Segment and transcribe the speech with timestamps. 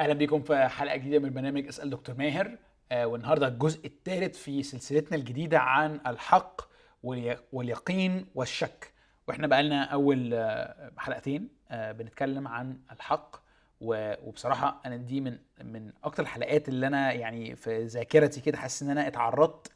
[0.00, 2.58] أهلا بيكم في حلقة جديدة من برنامج اسأل دكتور ماهر.
[2.92, 6.60] آه والنهاردة الجزء الثالث في سلسلتنا الجديدة عن الحق
[7.02, 8.92] والي- واليقين والشك.
[9.28, 13.36] وإحنا بقالنا أول آه، حلقتين آه بنتكلم عن الحق.
[13.80, 18.90] وبصراحة أنا دي من من أكتر الحلقات اللي أنا يعني في ذاكرتي كده حاسس إن
[18.90, 19.72] أنا اتعرضت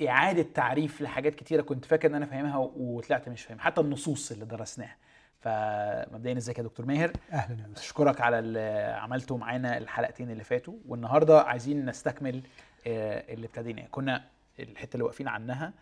[0.00, 3.58] لإعادة تعريف لحاجات كتيرة كنت فاكر إن أنا فاهمها وطلعت مش فاهم.
[3.60, 4.96] حتى النصوص اللي درسناها.
[5.40, 10.74] فمبدئيا ازيك يا دكتور ماهر؟ أهلا يا اشكرك على اللي عملته معانا الحلقتين اللي فاتوا
[10.88, 12.42] والنهاردة عايزين نستكمل
[12.86, 13.86] آه، اللي ابتديناه.
[13.90, 14.24] كنا
[14.60, 15.72] الحتة اللي واقفين عنها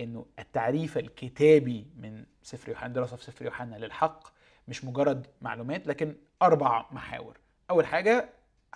[0.00, 4.28] إنه التعريف الكتابي من سفر يوحنا دراسة في سفر يوحنا للحق
[4.68, 7.36] مش مجرد معلومات لكن أربع محاور.
[7.70, 8.28] أول حاجة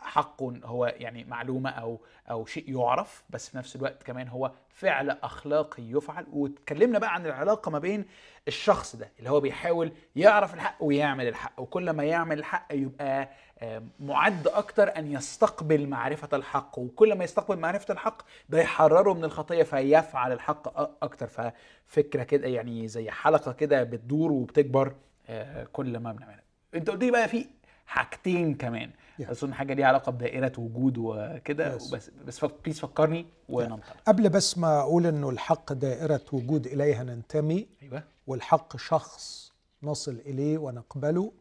[0.03, 5.11] حق هو يعني معلومة أو أو شيء يعرف بس في نفس الوقت كمان هو فعل
[5.11, 6.27] أخلاقي يفعل.
[6.33, 8.05] واتكلمنا بقى عن العلاقة ما بين
[8.49, 11.61] الشخص ده اللي هو بيحاول يعرف الحق ويعمل الحق.
[11.61, 16.79] وكل ما يعمل الحق يبقى آه، معد أكتر أن يستقبل معرفة الحق.
[16.79, 21.27] وكل ما يستقبل معرفة الحق ده يحرره من الخطية فيفعل الحق أكتر.
[21.27, 24.95] ففكرة كده يعني زي حلقة كده بتدور وبتكبر
[25.29, 26.43] آه، كل ما بنعملها.
[26.75, 27.47] أنت قلت لي بقى في
[27.87, 28.91] حاجتين كمان.
[29.21, 29.31] Yeah.
[29.31, 31.75] أظن حاجة ليها علاقة بدائرة وجود وكده.
[31.77, 31.95] بس
[32.27, 33.97] بس بليز فكرني وننطلق.
[34.07, 38.03] قبل بس ما أقول إنه الحق دائرة وجود إليها ننتمي أيوه.
[38.27, 41.33] والحق شخص نصل إليه ونقبله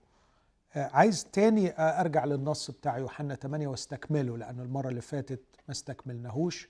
[0.75, 6.69] آه، عايز تاني أرجع للنص بتاع يوحنا 8 واستكمله لأن المرة اللي فاتت ما استكملناهوش.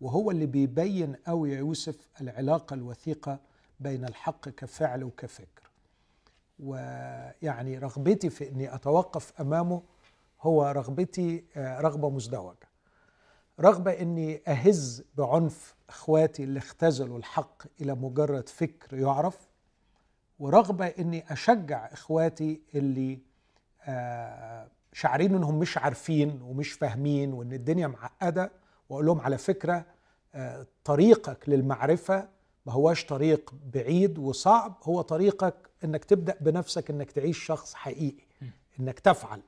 [0.00, 3.38] وهو اللي بيبين قوي يا يوسف العلاقة الوثيقة
[3.80, 5.70] بين الحق كفعل وكفكر.
[6.58, 9.82] ويعني رغبتي في إني أتوقف أمامه
[10.40, 12.66] هو رغبتي آه، رغبة مزدوجة.
[13.60, 19.48] رغبة إني أهز بعنف إخواتي اللي اختزلوا الحق إلى مجرد فكر يعرف
[20.38, 23.20] ورغبة إني أشجع إخواتي اللي
[23.82, 28.52] آه، شعرين إنهم مش عارفين ومش فاهمين وإن الدنيا معقدة
[28.88, 29.84] وأقول لهم على فكرة
[30.34, 32.28] آه، طريقك للمعرفة
[32.66, 35.54] ما هواش طريق بعيد وصعب هو طريقك
[35.84, 38.26] إنك تبدأ بنفسك إنك تعيش شخص حقيقي
[38.80, 39.40] إنك تفعل.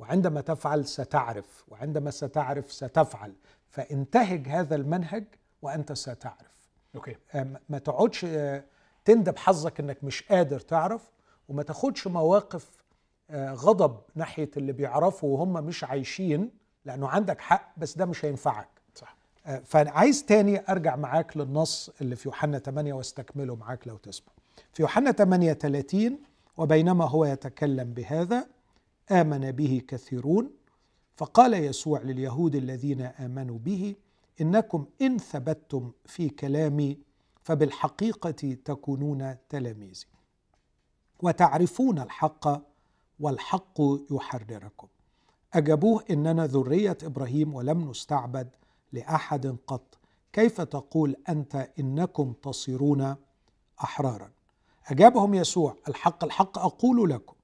[0.00, 3.32] وعندما تفعل ستعرف وعندما ستعرف ستفعل.
[3.70, 5.24] فانتهج هذا المنهج
[5.62, 6.70] وأنت ستعرف.
[6.96, 7.16] أوكي.
[7.34, 8.64] آه، ما- تقعدش آه،
[9.04, 11.02] تندب حظك إنك مش قادر تعرف
[11.48, 12.70] وما تاخدش مواقف
[13.30, 16.50] آه، غضب ناحية اللي بيعرفوا وهم مش عايشين
[16.84, 18.68] لأنه عندك حق بس ده مش هينفعك.
[18.94, 19.16] صح.
[19.46, 24.32] آه، فانا عايز تاني أرجع معاك للنص اللي في يوحنا 8 واستكمله معاك لو تسمع
[24.72, 26.18] في يوحنا 8 30
[26.56, 28.46] وبينما هو يتكلم بهذا
[29.10, 30.50] آمن به كثيرون.
[31.16, 33.94] فقال يسوع لليهود الذين آمنوا به
[34.40, 36.98] إنكم إن ثبتتم في كلامي
[37.42, 40.06] فبالحقيقة تكونون تلاميذي.
[41.22, 42.62] وتعرفون الحق
[43.20, 44.88] والحق يحرركم.
[45.54, 48.48] أجابوه إننا ذرية إبراهيم ولم نستعبد
[48.92, 49.98] لأحد قط.
[50.32, 53.16] كيف تقول أنت إنكم تصيرون
[53.82, 54.30] أحرارا؟
[54.86, 57.34] أجابهم يسوع الحق الحق أقول لكم.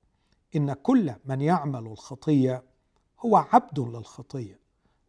[0.56, 2.62] إن كل من يعمل الخطية
[3.20, 4.58] هو عبد للخطية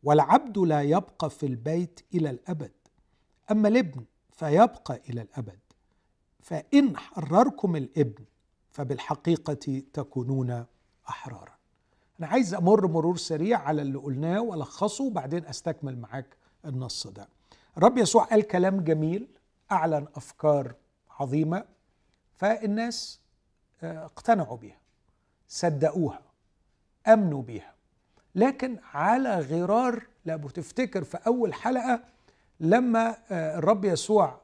[0.04, 2.72] والعبد لا يبقى في البيت إلى الأبد.
[3.52, 5.60] أما الابن فيبقى إلى الأبد.
[6.42, 8.26] فإن حرركم الابن
[8.72, 10.66] فبالحقيقة تكونون
[11.10, 11.58] أحرارا.
[12.20, 17.28] أنا عايز أمر مرور سريع على اللي قلناه وألخصه وبعدين أستكمل معاك النص ده.
[17.78, 19.28] الرب يسوع قال كلام جميل
[19.72, 20.76] أعلن أفكار
[21.10, 21.64] عظيمة
[22.38, 23.20] فالناس
[23.84, 24.78] آه، اقتنعوا بيها.
[25.48, 26.20] صدقوها
[27.08, 27.74] آمنوا بيها.
[28.36, 32.00] لكن على غرار لا تفتكر في أول حلقة
[32.60, 34.42] لما آه، الرب يسوع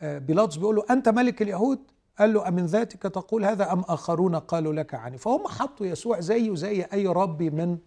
[0.00, 1.78] آه، بيلاطس بيقول له أنت ملك اليهود؟
[2.18, 5.18] قال له أمن ذاتك تقول هذا أم آخرون قالوا لك عني.
[5.18, 7.78] فهم حطوا يسوع زيه زي أي ربي من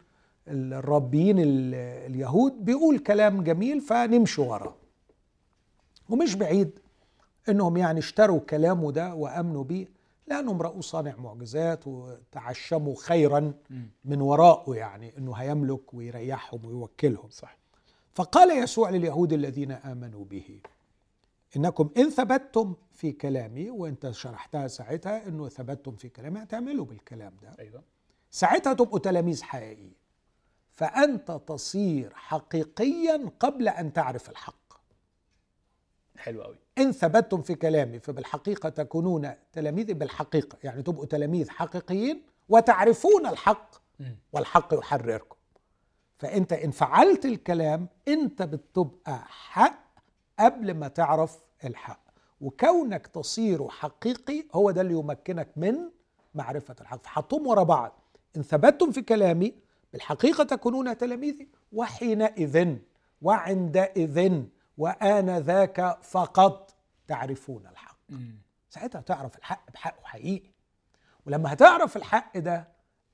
[0.47, 1.75] الربيين ال-
[2.11, 4.75] اليهود بيقول كلام جميل فنمشي وراه.
[6.09, 6.79] ومش بعيد
[7.49, 9.87] إنهم يعني اشتروا كلامه ده وآمنوا بيه.
[10.29, 13.53] لأنهم رأوا صانع معجزات وتعشموا خيرا
[14.05, 17.29] من وراءه يعني إنه هيملك ويريحهم ويوكلهم.
[17.29, 17.57] صح.
[18.13, 20.61] فقال يسوع لليهود الذين آمنوا به
[21.57, 27.55] إنكم إن ثبتتم في كلامي وإنت شرحتها ساعتها إنه ثبتتم في كلامي هتعملوا بالكلام ده.
[27.59, 27.83] أيوه.
[28.31, 29.93] ساعتها تبقوا تلاميذ حقيقيين.
[30.71, 34.58] فأنت تصير حقيقيا قبل أن تعرف الحق.
[36.19, 36.55] حلو قوي.
[36.77, 43.75] إن ثبتتم في كلامي فبالحقيقة تكونون تلاميذي بالحقيقة يعني تبقوا تلاميذ حقيقيين وتعرفون الحق
[44.33, 45.35] والحق يحرركم.
[46.17, 49.83] فأنت إن فعلت الكلام أنت بتبقى حق
[50.39, 52.01] قبل ما تعرف الحق.
[52.41, 55.75] وكونك تصير حقيقي هو ده اللي يمكنك من
[56.35, 57.03] معرفة الحق.
[57.03, 57.99] فحطهم ورا بعض.
[58.37, 59.53] إن ثبتتم في كلامي
[59.93, 61.47] بالحقيقة تكونون تلاميذي.
[61.73, 62.75] وحينئذ
[63.21, 64.43] وعندئذ
[64.79, 66.75] وآنذاك فقط
[67.07, 67.97] تعرفون الحق.
[68.69, 70.51] ساعتها تعرف الحق بحقه حقيقي.
[71.25, 72.67] ولما هتعرف الحق ده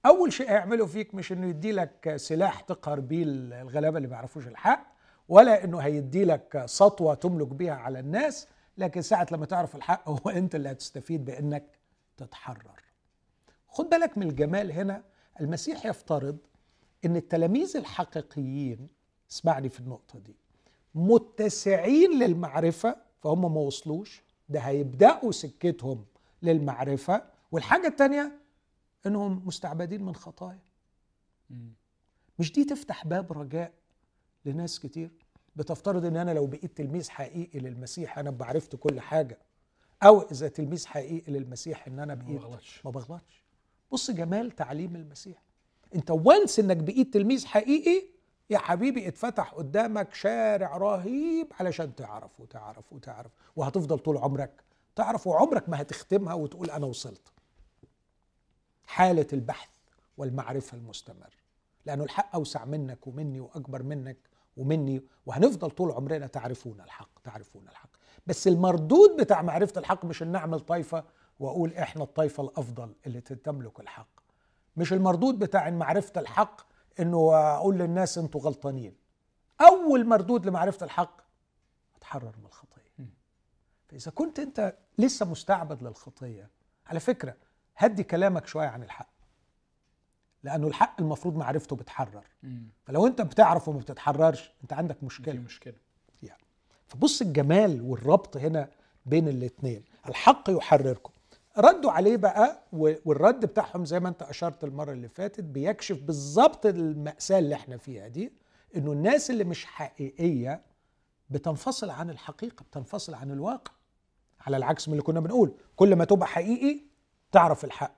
[0.06, 4.48] أول شيء هيعمله فيك مش إنه يدي لك سلاح تقهر بيه الغلابة اللي ما يعرفوش
[4.48, 4.96] الحق
[5.30, 8.48] ولا إنه هيدي لك سطوة تملك بيها على الناس
[8.78, 11.80] لكن ساعة لما تعرف الحق هو أنت اللي هتستفيد بإنك
[12.18, 12.82] تتحرر.
[13.68, 15.04] خد بالك من الجمال هنا
[15.42, 16.38] المسيح يفترض
[17.06, 18.88] إن التلاميذ الحقيقيين
[19.32, 20.45] اسمعني في النقطة دي
[20.96, 24.24] متسعين للمعرفة فهم ما وصلوش.
[24.50, 26.06] ده هيبدأوا سكتهم
[26.42, 27.24] للمعرفة.
[27.52, 28.40] والحاجة الثانية
[29.06, 30.60] إنهم مستعبدين من خطايا.
[32.40, 33.74] مش دي تفتح باب رجاء
[34.46, 35.12] لناس كتير؟
[35.56, 39.40] بتفترض إن أنا لو بقيت تلميذ حقيقي للمسيح أنا بعرفت كل حاجة.
[40.04, 42.86] أو إذا تلميذ حقيقي للمسيح إن أنا بقيت ما بغلطش.
[42.86, 43.44] ما بغلطش.
[43.92, 45.44] بص جمال تعليم المسيح.
[45.96, 48.15] أنت وانس إنك بقيت تلميذ حقيقي
[48.50, 54.64] يا حبيبي اتفتح قدامك شارع رهيب علشان تعرف وتعرف وتعرف وهتفضل طول عمرك
[54.96, 57.32] تعرف وعمرك ما هتختمها وتقول أنا وصلت.
[58.86, 59.70] حالة البحث
[60.18, 61.36] والمعرفة المستمر.
[61.86, 64.18] لأنه الحق أوسع منك ومني وأكبر منك
[64.58, 67.90] ومني وهنفضل طول عمرنا تعرفون الحق تعرفون الحق.
[68.28, 71.04] بس المردود بتاع معرفة الحق مش إن أعمل طائفة
[71.40, 74.08] وأقول إحنا الطائفة الأفضل اللي تملك الحق.
[74.78, 76.62] مش المردود بتاع معرفة الحق
[77.00, 78.96] إنه أقول للناس أنتوا غلطانين.
[79.62, 81.22] أول مردود لمعرفة الحق
[81.96, 82.86] أتحرر من الخطية.
[83.88, 86.50] فإذا كنت أنت لسه مستعبد للخطية
[86.88, 87.36] على فكرة
[87.76, 89.10] هدي كلامك شوية عن الحق.
[90.44, 92.28] لأنه الحق المفروض معرفته بتحرر.
[92.84, 95.40] فلو أنت بتعرف وما بتتحررش أنت عندك مشكلة.
[95.40, 95.76] مشكلة.
[96.24, 96.44] يعني
[96.88, 98.70] فبص الجمال والربط هنا
[99.06, 101.14] بين الاثنين الحق يحرركم.
[101.58, 107.40] ردوا عليه بقى والرد بتاعهم زي ما انت أشرت المرة اللي فاتت بيكشف بالظبط المأساة
[107.40, 108.34] اللي إحنا فيها دي
[108.76, 110.62] إنه الناس اللي مش حقيقية
[111.30, 113.72] بتنفصل عن الحقيقة بتنفصل عن الواقع.
[114.42, 116.80] على العكس من اللي كنا بنقول كل ما تبقى حقيقي
[117.32, 117.96] تعرف الحق.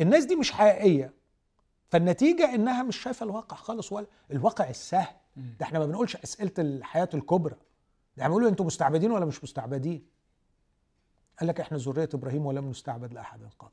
[0.00, 1.12] الناس دي مش حقيقية
[1.88, 5.14] فالنتيجة إنها مش شايفة الواقع خالص ولا الواقع السهل.
[5.36, 7.56] ده إحنا ما بنقولش أسئلة الحياة الكبرى.
[8.16, 10.06] ده بنقول أنتوا مستعبدين ولا مش مستعبدين.
[11.40, 13.72] قال لك إحنا ذرية إبراهيم ولم نستعبد لأحد قط.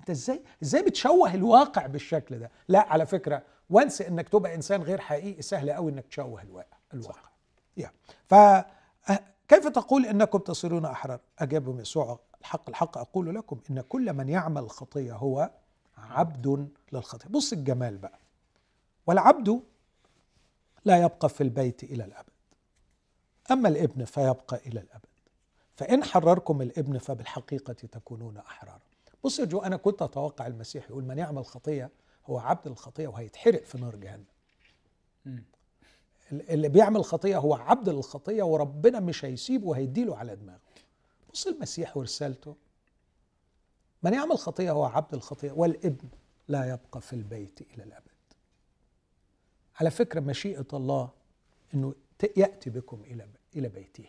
[0.00, 5.00] أنت إزاي إزاي بتشوه الواقع بالشكل ده؟ لا على فكرة وانس إنك تبقى إنسان غير
[5.00, 6.76] حقيقي سهل قوي إنك تشوه الواقع.
[6.94, 7.28] الواقع
[7.76, 7.90] يا.
[8.26, 8.34] ف
[9.48, 14.62] كيف تقول إنكم تصيرون أحرار؟ اجابهم يسوع الحق الحق أقول لكم إن كل من يعمل
[14.62, 15.50] الخطيه هو
[15.98, 16.68] عبد.
[16.92, 17.28] للخطية.
[17.28, 18.18] بص الجمال بقى.
[19.06, 19.62] والعبد
[20.84, 22.30] لا يبقى في البيت إلى الأبد.
[23.50, 25.06] أما الابن فيبقى إلى الأبد.
[25.76, 28.80] فإن حرركم الإبن فبالحقيقة تكونون احرارا
[29.24, 31.90] بص يا جو أنا كنت أتوقع المسيح يقول من يعمل خطية
[32.26, 34.24] هو عبد الخطية وهيتحرق في نار جهنم.
[36.32, 40.60] اللي بيعمل خطية هو عبد للخطيه وربنا مش هيسيبه وهيديله على دماغه.
[41.32, 42.56] بص المسيح ورسالته.
[44.02, 46.08] من يعمل خطيئة هو عبد الخطيئة والإبن
[46.48, 48.06] لا يبقى في البيت إلى الأبد.
[49.80, 51.10] على فكرة مشيئة الله
[51.74, 51.94] أنه
[52.36, 54.06] يأتي بكم إلى إلى بيته.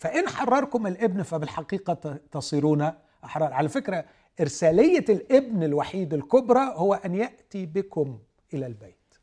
[0.00, 2.92] فإن حرركم الإبن فبالحقيقة تصيرون
[3.24, 3.52] أحرار.
[3.52, 4.04] على فكرة
[4.40, 8.18] إرسالية الإبن الوحيد الكبرى هو أن يأتي بكم
[8.54, 9.14] إلى البيت.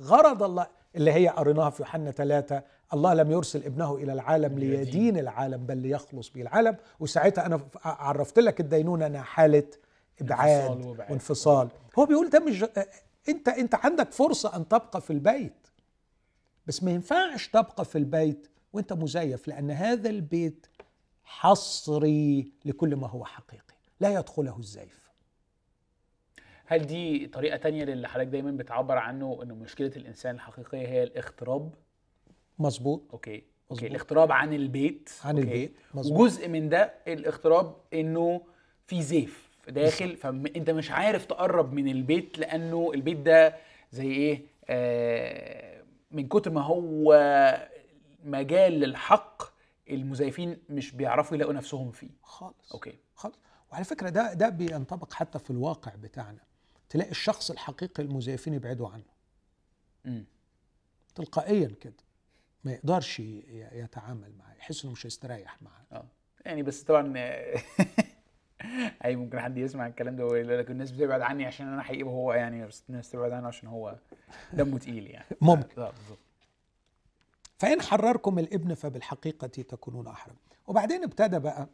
[0.00, 2.62] غرض الله اللي هي قريناها في يوحنا ثلاثة
[2.94, 5.18] الله لم يرسل ابنه إلى العالم ليدين.
[5.18, 6.76] العالم بل ليخلص به العالم.
[7.00, 9.66] وساعتها أنا عرفت لك الدينونة أنها حالة
[10.20, 11.68] إبعاد وانفصال
[11.98, 12.64] هو بيقول ده مش
[13.28, 15.66] أنت أنت عندك فرصة أن تبقى في البيت.
[16.66, 20.66] بس ما ينفعش تبقى في البيت وانت مزيف لأن هذا البيت
[21.24, 25.10] حصري لكل ما هو حقيقي لا يدخله الزيف.
[26.66, 31.74] هل دي طريقة تانية للي حضرتك دايما بتعبر عنه إنه مشكلة الإنسان الحقيقية هي الاغتراب
[32.58, 33.02] مظبوط.
[33.12, 33.30] أوكي.
[33.34, 33.90] أوكي مزبوط.
[33.90, 35.10] الاغتراب عن البيت.
[35.24, 35.48] عن أوكي.
[35.48, 36.20] البيت مظبوط.
[36.20, 38.40] وجزء من ده الاغتراب إنه
[38.86, 43.56] في زيف داخل فأنت مش عارف تقرب من البيت لأنه البيت ده
[43.92, 47.12] زي إيه آه من كتر ما هو
[48.24, 49.42] مجال للحق
[49.90, 52.10] المزيفين مش بيعرفوا يلاقوا نفسهم فيه.
[52.22, 52.72] خالص.
[52.72, 52.98] أوكي.
[53.14, 53.38] خالص.
[53.72, 56.40] وعلى فكرة ده ده بينطبق حتى في الواقع بتاعنا.
[56.88, 59.04] تلاقي الشخص الحقيقي المزيفين يبعدوا عنه.
[60.04, 60.24] م.
[61.14, 61.94] تلقائيا كده.
[62.64, 65.84] ما يقدرش يتعامل معاه يحس إنه مش هيستريح معاه.
[65.92, 66.06] آه.
[66.44, 67.14] يعني بس طبعا
[69.04, 72.32] أي ممكن حد يسمع الكلام ده ويقول لك الناس بتبعد عني عشان أنا حقيقي وهو
[72.32, 73.96] يعني بس الناس تبعد عنه عشان هو
[74.52, 75.26] دمه تقيل يعني.
[75.40, 75.82] ممكن.
[75.82, 76.18] آه بالظبط.
[77.60, 80.34] فإن حرركم الإبن فبالحقيقة تكونون أحرم.
[80.66, 81.68] وبعدين ابتدى بقى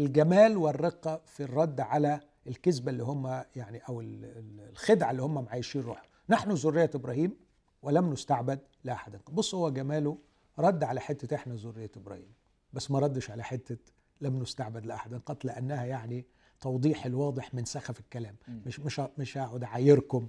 [0.00, 5.44] الجمال والرقه في الرد على الكذبة اللي هم يعني أو ال- ال- الخدعة اللي هم
[5.44, 6.08] معايشين روحهم.
[6.28, 7.36] نحن ذرية إبراهيم
[7.82, 10.18] ولم نستعبد لاحد بص هو جماله
[10.58, 12.32] رد على حتة إحنا ذرية إبراهيم
[12.72, 13.76] بس ما ردش على حتة
[14.20, 16.26] لم نستعبد لاحد قط لأنها يعني
[16.60, 18.36] توضيح الواضح من سخف الكلام.
[18.66, 20.28] مش مش مش هقعد أعايركم.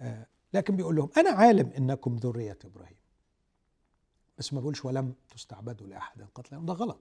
[0.00, 2.96] آه لكن بيقول لهم أنا عالم إنكم ذرية إبراهيم.
[4.38, 7.00] بس ما بيقولش ولم تستعبدوا لأحد قط لأن ده غلط.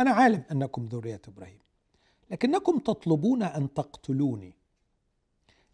[0.00, 1.58] أنا عالم أنكم ذرية إبراهيم.
[2.30, 4.54] لكنكم تطلبون أن تقتلوني.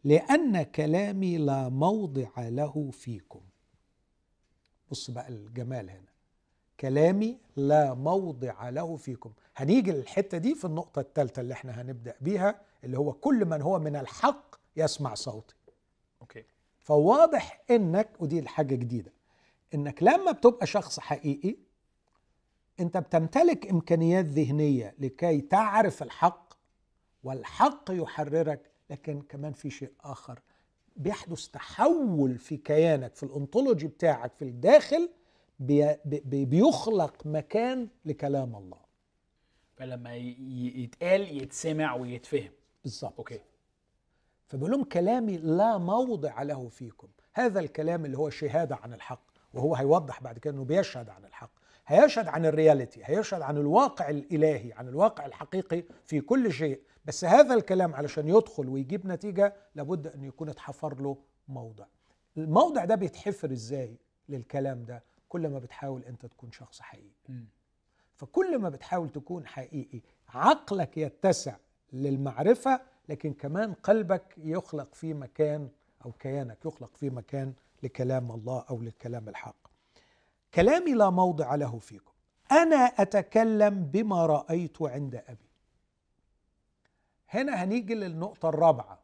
[0.04, 3.40] لأن كلامي لا موضع له فيكم.
[4.90, 6.08] بص بقى الجمال هنا.
[6.80, 9.32] كلامي لا موضع له فيكم.
[9.56, 13.78] هنيجي للحتة دي في النقطة الثالثه اللي إحنا هنبدأ بيها اللي هو كل من هو
[13.78, 15.54] من الحق يسمع صوتي.
[16.20, 16.44] أوكي.
[16.80, 19.12] فواضح إنك ودي الحاجة جديدة.
[19.76, 21.56] إنك لما بتبقى شخص حقيقي
[22.80, 26.54] أنت بتمتلك إمكانيات ذهنية لكي تعرف الحق
[27.24, 30.40] والحق يحررك لكن كمان في شيء آخر.
[30.96, 35.10] بيحدث تحول في كيانك في ال ontology بتاعك في الداخل
[35.60, 38.78] بي بي بيخلق مكان لكلام الله.
[39.76, 42.50] فلما يتقال يتسمع ويتفهم.
[42.82, 43.14] بالظبط.
[43.18, 43.40] أوكي.
[44.46, 47.08] فبيقول لهم كلامي لا موضع له فيكم.
[47.34, 49.35] هذا الكلام اللي هو شهادة عن الحق.
[49.54, 51.50] وهو هيوضح بعد كده إنه بيشهد عن الحق.
[51.86, 56.80] هيشهد عن ال reality هيشهد عن الواقع الإلهي عن الواقع الحقيقي في كل شيء.
[57.04, 61.16] بس هذا الكلام علشان يدخل ويجيب نتيجة لابد أن يكون اتحفر له
[61.48, 61.84] موضع.
[62.36, 63.96] الموضع ده بيتحفر إزاي
[64.28, 67.10] للكلام ده؟ كل ما بتحاول أنت تكون شخص حقيقي.
[68.16, 71.56] فكل ما بتحاول تكون حقيقي عقلك يتسع
[71.92, 75.68] للمعرفة لكن كمان قلبك يخلق في مكان
[76.04, 79.56] أو كيانك يخلق في مكان لكلام الله أو لكلام الحق.
[80.54, 82.12] كلامي لا موضع له فيكم.
[82.52, 85.46] أنا أتكلم بما رأيت عند أبي.
[87.28, 88.98] هنا هنيجي للنقطة الرابعة.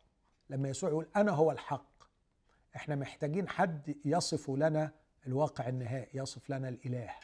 [0.50, 1.92] لما يسوع يقول أنا هو الحق.
[2.76, 4.92] إحنا محتاجين حد يصف لنا
[5.26, 7.14] الواقع النهائي يصف لنا الإله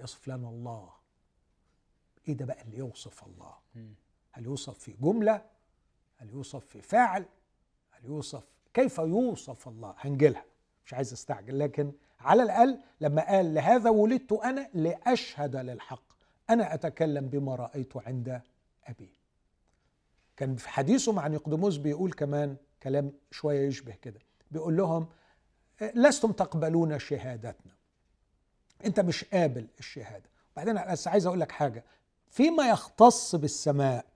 [0.00, 0.90] يصف لنا الله.
[2.28, 3.54] إيه ده بقى اللي يوصف الله.
[4.32, 5.44] هل يوصف في جملة؟
[6.16, 7.26] هل يوصف في فاعل
[7.90, 10.44] هل يوصف؟ كيف يوصف الله؟ هنجيلها.
[10.86, 11.58] مش عايز استعجل.
[11.58, 16.02] لكن على الأقل لما قال لهذا ولدت أنا لأشهد للحق.
[16.50, 18.40] أنا أتكلم بما رأيت عند
[18.84, 19.12] أبي.
[20.36, 24.20] كان في حديثه مع نيقوديموس بيقول كمان كلام شوية يشبه كده.
[24.50, 25.06] بيقول لهم
[25.94, 27.72] لستم تقبلون شهادتنا.
[28.84, 30.30] أنت مش قابل الشهادة.
[30.56, 31.84] بعدين بس عايز أقول لك حاجة.
[32.30, 34.06] فيما يختص بالسماء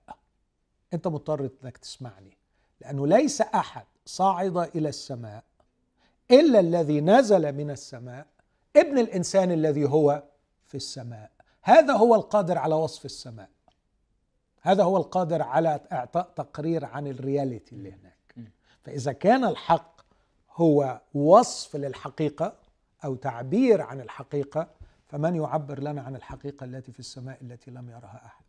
[0.93, 2.37] أنت مضطر إنك تسمعني.
[2.81, 5.43] لأنه ليس أحد صعد إلى السماء
[6.31, 8.25] إلا الذي نزل من السماء
[8.75, 10.23] ابن الإنسان الذي هو
[10.65, 11.31] في السماء.
[11.61, 13.49] هذا هو القادر على وصف السماء.
[14.61, 18.13] هذا هو القادر على إعطاء تقرير عن ال reality اللي هناك.
[18.83, 20.01] فإذا كان الحق
[20.55, 22.55] هو وصف للحقيقة
[23.05, 24.67] أو تعبير عن الحقيقة
[25.07, 28.45] فمن يعبر لنا عن الحقيقة التي في السماء التي لم يرها أحد؟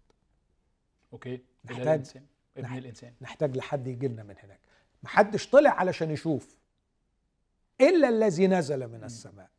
[1.12, 1.40] أوكي.
[1.64, 2.22] نحتاج- الإنسان.
[2.56, 3.12] ابن الإنسان.
[3.20, 4.58] نحتاج لحد يجي لنا من هناك.
[5.02, 6.56] محدش طلع علشان يشوف.
[7.80, 9.50] إلا الذي نزل من السماء.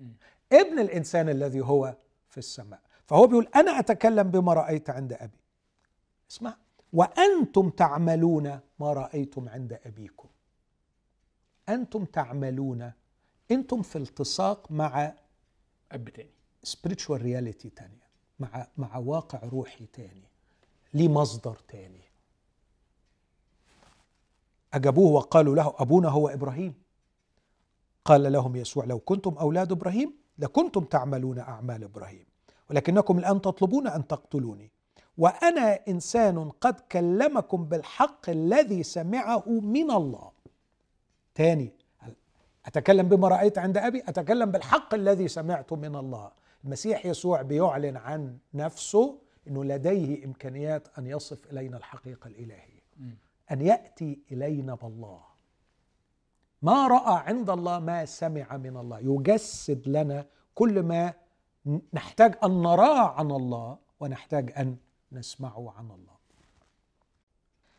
[0.52, 1.96] ابن الإنسان الذي هو
[2.30, 2.82] في السماء.
[3.06, 5.40] فهو بيقول أنا أتكلم بما رأيت عند أبي.
[6.32, 6.58] اسمع.
[6.94, 10.30] وأنتم تعملون ما رأيتم عند أبيكم.
[11.70, 12.92] أنتم تعملون.
[13.52, 15.14] أنتم في التصاق مع
[15.92, 16.30] أب تاني.
[16.66, 18.10] spiritual reality تانية.
[18.40, 20.24] مع مع واقع روحي تاني.
[20.94, 22.02] ليه مصدر تاني.
[24.74, 26.74] أجابوه وقالوا له أبونا هو إبراهيم.
[28.06, 32.26] قال لهم يسوع لو كنتم أولاد إبراهيم لكنتم تعملون أعمال إبراهيم
[32.70, 34.72] ولكنكم الآن تطلبون أن تقتلوني
[35.18, 40.32] وأنا إنسان قد كلمكم بالحق الذي سمعه من الله.
[41.36, 41.74] تاني
[42.66, 46.32] أتكلم بما رأيت عند أبي؟ أتكلم بالحق الذي سمعته من الله.
[46.64, 52.84] المسيح يسوع بيعلن عن نفسه أنه لديه إمكانيات أن يصف إلينا الحقيقة الإلهية.
[53.52, 55.29] أن يأتي إلينا بالله.
[56.62, 59.00] ما رأى عند الله ما سمع من الله.
[59.00, 60.26] يجسد لنا
[60.56, 61.14] كل ما
[61.94, 64.78] نحتاج أن نراه عن الله ونحتاج أن
[65.12, 66.20] نسمعه عن الله.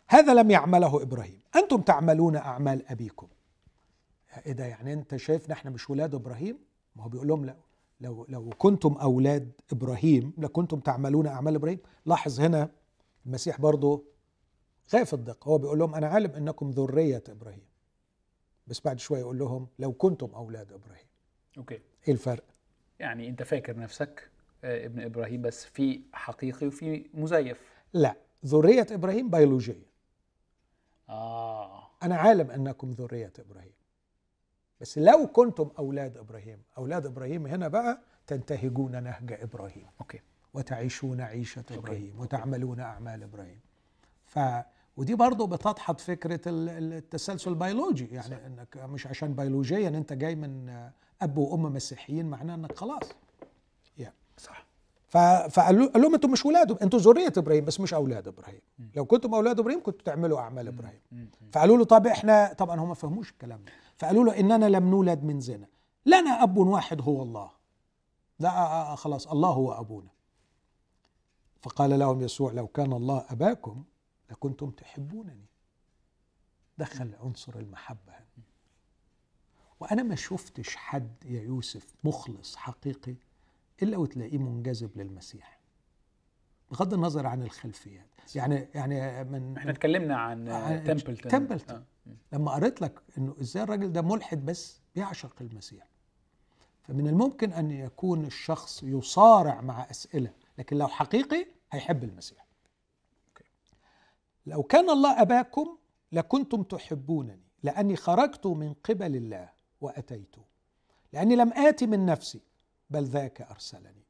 [0.08, 1.40] هذا لم يعمله إبراهيم.
[1.56, 3.28] أنتم تعملون أعمال أبيكم.
[4.46, 6.58] إيه ده يعني أنت شايف إحنا مش ولاد إبراهيم؟
[6.96, 7.54] ما هو بيقول لهم لو
[8.00, 11.78] لو لو كنتم أولاد إبراهيم لكنتم تعملون أعمال إبراهيم.
[12.06, 12.70] لاحظ هنا
[13.26, 14.04] المسيح برضه
[14.86, 15.48] خايف الدقة.
[15.48, 17.69] هو بيقول لهم أنا عالم إنكم ذرية إبراهيم.
[18.70, 21.06] بس بعد شوية يقول لهم لو كنتم أولاد إبراهيم.
[21.58, 21.74] أوكي.
[22.08, 22.44] إيه الفرق؟
[22.98, 24.30] يعني أنت فاكر نفسك
[24.64, 27.60] آه، ابن إبراهيم بس في حقيقي وفي مزيف.
[27.92, 28.14] لا
[28.46, 29.90] ذرية إبراهيم بيولوجية.
[31.08, 31.90] آه.
[32.02, 33.72] أنا عالم أنكم ذرية إبراهيم.
[34.80, 39.86] بس لو كنتم أولاد إبراهيم أولاد إبراهيم هنا بقى تنتهجون نهج إبراهيم.
[40.00, 40.20] أوكي.
[40.54, 41.64] وتعيشون عيشة.
[41.70, 42.18] إبراهيم أوكي.
[42.18, 43.60] وتعملون أعمال إبراهيم.
[44.24, 44.38] ف
[45.00, 48.44] ودي برضه بتدحض فكرة ال- ال- التسلسل البيولوجي يعني صح.
[48.46, 50.68] إنك مش عشان بيولوجيا أنت جاي من
[51.22, 53.02] أب وأم مسيحيين معناه إنك خلاص.
[54.38, 54.66] صح.
[55.08, 55.18] ف-
[55.56, 58.60] فقال له- قال لهم أنتم مش ولاده أنتم ذرية إبراهيم بس مش أولاد إبراهيم.
[58.78, 58.90] مم.
[58.96, 61.00] لو كنتم أولاد إبراهيم كنتوا تعملوا أعمال إبراهيم.
[61.52, 63.72] فقالوا له طب إحنا طبعا هم ما فهموش الكلام ده.
[63.96, 65.66] فقالوا له إننا لم نولد من زنا.
[66.06, 67.50] لنا أب واحد هو الله.
[68.38, 70.10] لا آه، آه، خلاص الله هو أبونا.
[71.62, 73.82] فقال لهم يسوع لو كان الله أباكم
[74.30, 75.46] لكنتم تحبونني
[76.78, 78.44] دخل عنصر المحبة هنا.
[79.80, 83.14] وأنا ما شفتش حد يا يوسف مخلص حقيقي
[83.82, 85.60] إلا وتلاقيه منجذب للمسيح
[86.70, 91.76] بغض النظر عن الخلفيات يعني يعني من إحنا اتكلمنا عن عن تمبلتون تمبلتون.
[91.76, 91.84] آه.
[92.32, 95.88] لما قريت لك إنه إزاي الراجل ده ملحد بس بيعشق المسيح
[96.82, 102.46] فمن الممكن أن يكون الشخص يصارع مع أسئلة لكن لو حقيقي هيحب المسيح.
[104.46, 105.78] لو كان الله أباكم
[106.12, 110.36] لكنتم تحبونني لأني خرجت من قبل الله وأتيت.
[111.12, 112.40] لأني لم اتي من نفسي
[112.90, 114.04] بل ذاك أرسلني.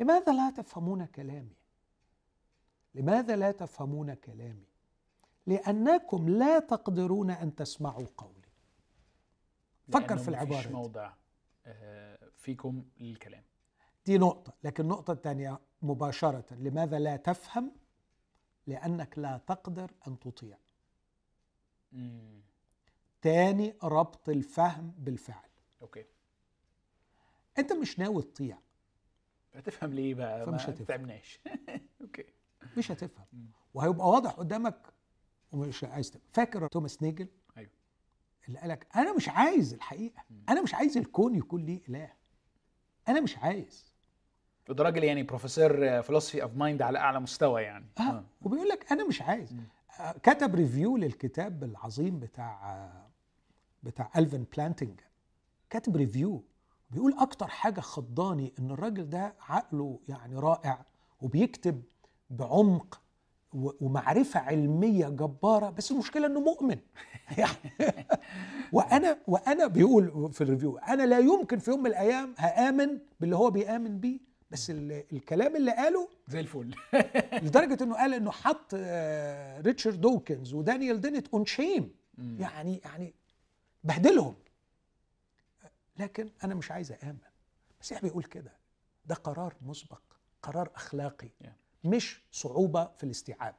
[0.00, 1.56] لماذا لا تفهمون كلامي؟
[2.94, 4.66] لماذا لا تفهمون كلامي؟
[5.46, 8.34] لأنكم لا تقدرون أن تسمعوا قولي.
[9.92, 10.74] فكر في مفيش العبارة دي.
[10.74, 11.12] موضع
[11.66, 13.42] آه، فيكم للكلام.
[14.06, 17.72] دي نقطة لكن النقطة الثانية مباشرة لماذا لا تفهم
[18.66, 20.58] لأنك لا تقدر أن تطيع.
[21.92, 22.40] مم.
[23.22, 25.48] تاني ربط الفهم بالفعل.
[25.82, 26.04] أوكي.
[27.58, 28.58] أنت مش ناوي تطيع.
[29.54, 30.86] هتفهم ليه بقى؟ فمش ما هتفهم.
[30.86, 31.40] تعبناش
[32.00, 32.24] أوكي.
[32.76, 33.26] مش هتفهم.
[33.74, 34.82] وهيبقى واضح قدامك
[35.52, 36.22] ومش عايز تفهم.
[36.32, 37.70] فاكر توماس نيجل؟ أيوه.
[38.48, 40.22] اللي قالك أنا مش عايز الحقيقة.
[40.30, 40.44] مم.
[40.48, 42.12] أنا مش عايز الكون يكون ليه إله.
[43.08, 43.93] أنا مش عايز.
[44.68, 47.86] وده راجل يعني بروفيسور philosophy of mind على أعلى مستوى يعني.
[48.00, 48.24] آه.
[48.42, 49.52] وبيقول لك أنا مش عايز.
[49.52, 49.64] مم.
[50.00, 53.06] آه، كتب review للكتاب العظيم بتاع آه،
[53.82, 55.00] بتاع ألفين بلانتنجا
[55.70, 56.44] كاتب review
[56.90, 60.84] بيقول أكتر حاجة خضاني إن الراجل ده عقله يعني رائع
[61.20, 61.82] وبيكتب
[62.30, 63.00] بعمق
[63.52, 66.78] ومعرفة علمية جبارة بس المشكلة إنه مؤمن.
[67.38, 67.72] يعني
[68.72, 73.36] وأنا وأنا بيقول في ال review أنا لا يمكن في يوم من الأيام هآمن باللي
[73.36, 74.18] هو بيآمن بيه.
[74.54, 76.74] بس ال- الكلام اللي قاله زي الفل.
[77.44, 81.94] لدرجة إنه قال إنه حط آه، ريتشارد دوكنز ودانيال دينيت on shame.
[82.18, 83.14] يعني يعني
[83.84, 84.34] بهدلهم.
[85.98, 87.18] لكن أنا مش عايز امن
[87.74, 88.52] المسيح بيقول كده.
[89.06, 90.00] ده قرار مسبق
[90.42, 91.28] قرار أخلاقي.
[91.84, 93.54] مش صعوبة في الاستيعاب.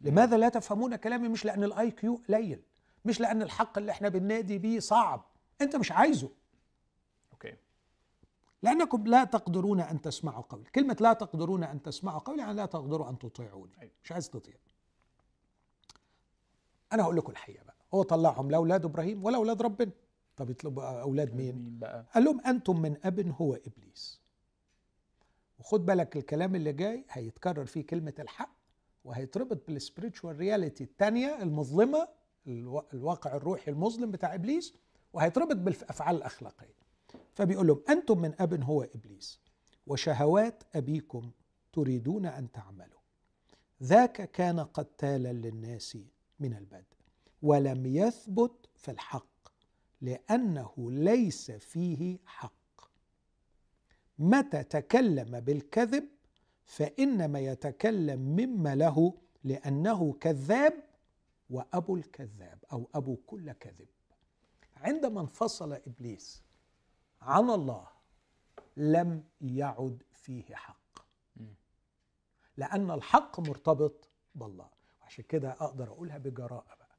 [0.00, 2.62] لماذا لا تفهمون كلامي؟ مش لأن ال IQ قليل
[3.04, 5.24] مش لأن الحق اللي إحنا بننادي بيه صعب.
[5.60, 6.30] أنت مش عايزه.
[8.62, 10.64] لأنكم لا تقدرون أن تسمعوا قولي.
[10.64, 13.72] كلمة لا تقدرون أن تسمعوا قولي يعني لا تقدروا أن تطيعوني.
[13.80, 13.92] أيوة.
[14.04, 14.54] مش عايز تطيع.
[16.92, 17.76] أنا هقول لكم الحقيقة بقى.
[17.94, 19.90] هو طلعهم لا أولاد إبراهيم ولا أولاد ربنا.
[20.36, 24.20] طب يطلبوا أولاد مين؟ مين بقى؟ قال لهم أنتم من أب هو إبليس.
[25.58, 28.50] وخد بالك الكلام اللي جاي هيتكرر فيه كلمة الحق
[29.04, 32.08] وهيتربط بال spiritual reality الثانية المظلمة
[32.46, 34.74] الوا- الواقع الروحي المظلم بتاع إبليس
[35.12, 36.74] وهيتربط بالأفعال الأخلاقية.
[37.40, 39.40] فبيقول لهم أنتم من أب هو إبليس
[39.86, 41.30] وشهوات أبيكم
[41.72, 43.00] تريدون أن تعملوا.
[43.82, 45.98] ذاك كان قتالا للناس
[46.40, 46.96] من البدء
[47.42, 49.48] ولم يثبت في الحق
[50.00, 52.90] لأنه ليس فيه حق.
[54.18, 56.08] متى تكلم بالكذب
[56.64, 60.74] فإنما يتكلم مما له لأنه كذاب
[61.50, 63.88] وأبو الكذاب أو أبو كل كذب.
[64.76, 66.49] عندما انفصل إبليس
[67.22, 67.86] عن الله
[68.76, 70.76] لم يعد فيه حق.
[72.56, 74.68] لأن الحق مرتبط بالله.
[75.02, 76.96] وعشان كده أقدر أقولها بجراءة بقى.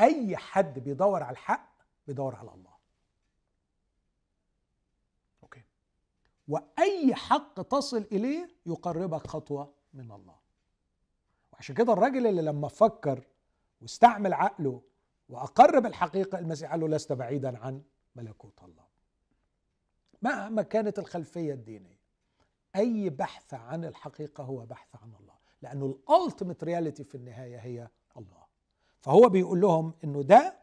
[0.00, 1.72] أي حد بيدور على الحق
[2.06, 2.74] بيدور على الله.
[5.42, 5.62] أوكي.
[6.48, 10.36] وأي حق تصل إليه يقربك خطوة من الله.
[11.52, 13.26] وعشان كده الراجل اللي لما فكر
[13.80, 14.82] واستعمل عقله
[15.28, 17.82] وأقرب الحقيقة المسيح قال له لست بعيدا عن
[18.16, 18.93] ملكوت الله.
[20.24, 22.00] مهما كانت الخلفية الدينية
[22.76, 27.88] أي بحث عن الحقيقة هو بحث عن الله لأنه ال ultimate reality في النهاية هي
[28.16, 28.44] الله.
[29.00, 30.56] فهو بيقول لهم إنه ده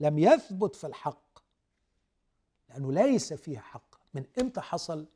[0.00, 1.38] لم يثبت في الحق
[2.68, 3.94] لأنه ليس فيه حق.
[4.14, 5.06] من إمتى حصل؟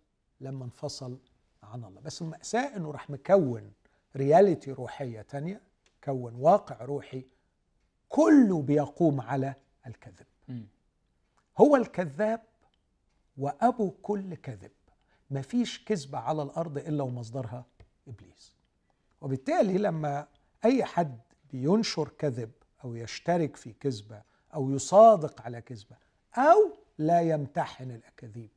[0.40, 1.18] لما انفصل
[1.62, 2.00] عن الله.
[2.00, 3.72] بس المأساة إنه راح مكون
[4.16, 5.62] reality روحية تانية
[6.04, 7.26] كون واقع روحي
[8.08, 9.54] كله بيقوم على
[9.86, 10.26] الكذب.
[11.58, 12.42] هو الكذاب
[13.36, 14.70] وأبو كل كذب.
[15.30, 17.64] مفيش كذبة على الأرض إلا ومصدرها
[18.08, 18.54] إبليس.
[19.20, 20.28] وبالتالي لما
[20.64, 21.18] أي حد
[21.52, 22.50] بينشر كذب
[22.84, 24.22] أو يشترك في كذبة
[24.54, 25.96] أو يصادق على كذبة
[26.36, 28.50] أو لا يمتحن الأكاذيب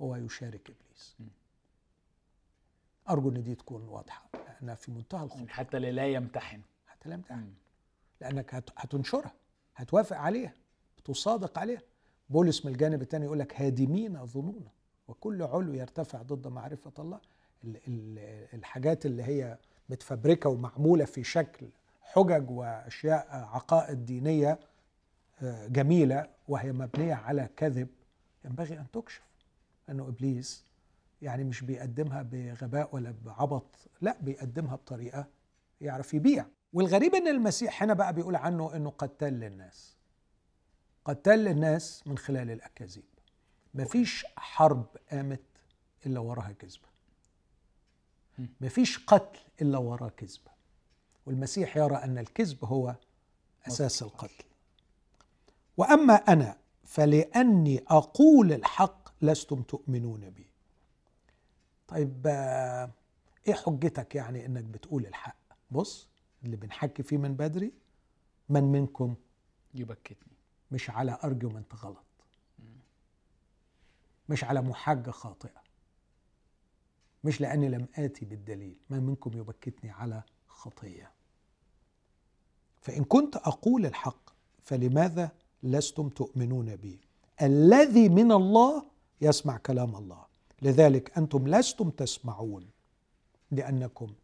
[0.00, 1.16] هو يشارك إبليس.
[3.10, 5.46] أرجو إن دي تكون واضحة لأنها في منتهى الخطورة.
[5.48, 6.62] حتى اللي لا يمتحن.
[6.86, 7.54] حتى لا يمتحن.
[8.20, 9.32] لأنك هت- هتنشرها
[9.76, 10.54] هتوافق عليها
[11.04, 11.82] تصادق عليها.
[12.30, 14.70] بولس من الجانب الثاني يقول لك هادمين ظنونا
[15.08, 17.20] وكل علو يرتفع ضد معرفة الله.
[17.64, 21.66] ال- ال- الحاجات اللي هي متفبركة ومعمولة في شكل
[22.02, 24.58] حجج وأشياء عقائد دينية
[25.42, 27.88] آه، جميلة وهي مبنية على كذب
[28.44, 29.22] ينبغي أن تكشف
[29.88, 30.64] أنه إبليس
[31.22, 33.64] يعني مش بيقدمها بغباء ولا بعبط
[34.00, 35.26] لا بيقدمها بطريقة
[35.80, 36.46] يعرف يبيع.
[36.72, 39.96] والغريب إن المسيح هنا بقى بيقول عنه إنه قتال للناس.
[41.08, 43.04] قتال للناس من خلال الأكاذيب.
[43.74, 45.40] مفيش حرب قامت
[46.06, 46.88] إلا وراها كذبة.
[48.60, 50.50] مفيش قتل إلا وراه كذبة.
[51.26, 52.94] والمسيح يرى أن الكذب هو
[53.68, 54.44] أساس القتل.
[55.76, 60.46] وأما أنا فلأني أقول الحق لستم تؤمنون بي.
[61.88, 62.90] طيب آه،
[63.48, 65.36] إيه حجتك يعني إنك بتقول الحق؟
[65.70, 66.08] بص
[66.44, 67.72] اللي بنحكي فيه من بدري
[68.48, 69.14] من منكم
[69.74, 70.37] يبكتني.
[70.70, 72.04] مش على ارجيومنت غلط.
[74.28, 75.62] مش على محاجة خاطئة.
[77.24, 78.76] مش لأني لم آتي بالدليل.
[78.90, 81.12] من منكم يبكتني على خطية.
[82.80, 84.30] فإن كنت أقول الحق
[84.62, 85.30] فلماذا
[85.62, 87.00] لستم تؤمنون بي؟
[87.42, 88.84] الذي من الله
[89.20, 90.26] يسمع كلام الله.
[90.62, 92.70] لذلك أنتم لستم تسمعون
[93.50, 94.14] لأنكم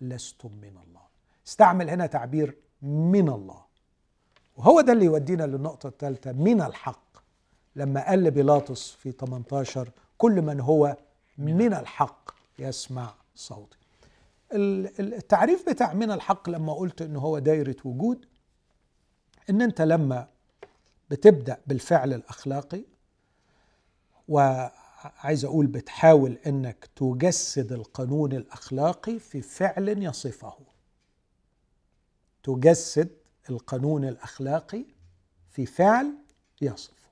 [0.00, 1.02] لستم من الله.
[1.46, 3.64] استعمل هنا تعبير من الله.
[4.56, 7.02] وهو ده اللي يودينا للنقطة الثالثة من الحق.
[7.76, 10.96] لما قال لبيلاطس في 18 كل من هو
[11.38, 13.76] من الحق يسمع صوتي.
[14.52, 18.26] ال- ال- التعريف بتاع من الحق لما قلت إن هو دايرة وجود
[19.50, 20.28] إن أنت لما
[21.10, 22.82] بتبدأ بالفعل الأخلاقي
[24.28, 30.54] وعايز أقول بتحاول إنك تجسد القانون الأخلاقي في فعل يصفه.
[32.42, 33.08] تجسد
[33.50, 34.84] القانون الأخلاقي
[35.50, 36.14] في فعل
[36.60, 37.08] يصفه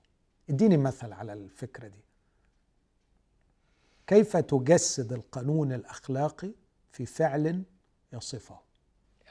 [0.50, 2.00] اديني مثل على الفكرة دي.
[4.06, 6.50] كيف تجسد القانون الأخلاقي
[6.92, 7.62] في فعل
[8.12, 8.58] يصفه؟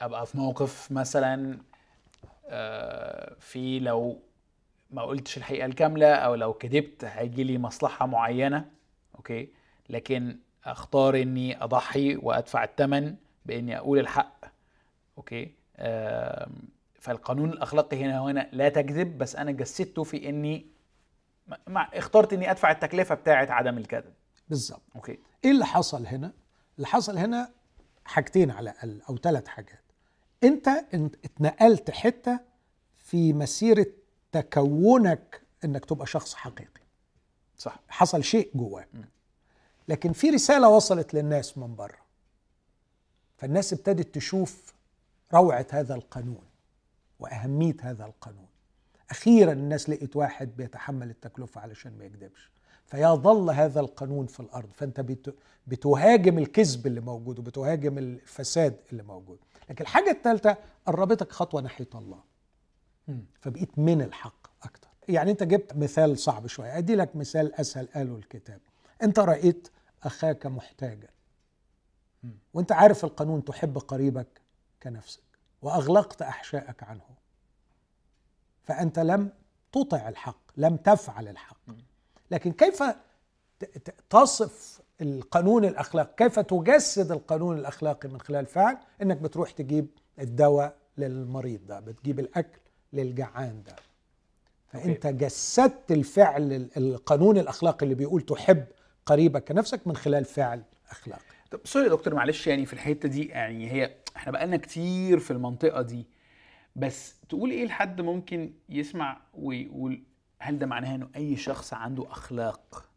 [0.00, 1.58] أبقى في موقف مثلا
[2.46, 4.22] آه، في لو
[4.90, 8.70] ما قلتش الحقيقة الكاملة أو لو كذبت هيجي لي مصلحة معينة
[9.14, 9.48] أوكي؟
[9.88, 14.44] لكن أختار إني أضحي وأدفع الثمن بإني أقول الحق
[15.18, 16.52] أوكي؟ آم،
[17.00, 20.66] فالقانون الأخلاقي هنا هنا لا تكذب بس أنا جسدته في إني
[21.66, 24.12] مع- اخترت إني أدفع التكلفة بتاعة عدم الكذب.
[24.48, 24.82] بالظبط.
[24.96, 25.18] أوكي.
[25.44, 26.32] إيه اللي حصل هنا؟
[26.76, 27.50] اللي حصل هنا
[28.04, 29.82] حاجتين على الأقل أو ثلاث حاجات.
[30.44, 30.68] أنت
[31.24, 32.40] اتنقلت حتة
[32.96, 33.86] في مسيرة
[34.32, 36.80] تكونك إنك تبقى شخص حقيقي.
[37.58, 37.76] صح.
[37.88, 38.88] حصل شيء جواك.
[39.88, 41.98] لكن في رسالة وصلت للناس من بره.
[43.36, 44.74] فالناس ابتدت تشوف
[45.34, 46.42] روعة هذا القانون.
[47.20, 48.46] وأهمية هذا القانون.
[49.10, 52.50] أخيرا الناس لقيت واحد بيتحمل التكلفة علشان ما يكذبش
[52.86, 54.70] فيظل هذا القانون في الأرض.
[54.72, 55.34] فأنت بت-
[55.66, 59.38] بتهاجم الكذب اللي موجود وبتهاجم الفساد اللي موجود.
[59.70, 60.56] لكن الحاجة الثالثه
[60.86, 62.20] قربتك خطوة ناحية الله.
[63.40, 64.88] فبقيت من الحق أكتر.
[65.08, 66.78] يعني أنت جبت مثال صعب شوية.
[66.78, 68.60] أدي لك مثال أسهل قاله الكتاب.
[69.02, 69.68] أنت رأيت
[70.02, 71.08] أخاك محتاجا.
[72.54, 74.40] وأنت عارف القانون تحب قريبك
[74.82, 75.22] كنفسك.
[75.62, 77.04] وأغلقت أحشائك عنه.
[78.62, 79.30] فأنت لم
[79.72, 81.56] تطع الحق لم تفعل الحق.
[82.30, 82.82] لكن كيف
[84.10, 89.86] تصف القانون الاخلاقي كيف تجسد القانون الأخلاقي من خلال فعل؟ إنك بتروح تجيب
[90.18, 92.58] الدواء للمريض ده بتجيب الأكل
[92.92, 93.76] للجعان ده.
[94.72, 98.64] فأنت جسدت الفعل ال- القانون الأخلاقي اللي بيقول تحب
[99.06, 101.20] قريبك كنفسك من خلال فعل أخلاقي.
[101.50, 105.30] طب سوري يا دكتور معلش يعني في الحتة دي يعني هي إحنا بقالنا كتير في
[105.30, 106.06] المنطقة دي
[106.76, 110.02] بس تقول إيه لحد ممكن يسمع ويقول
[110.38, 112.90] هل ده معناه انه اي شخص عنده اخلاق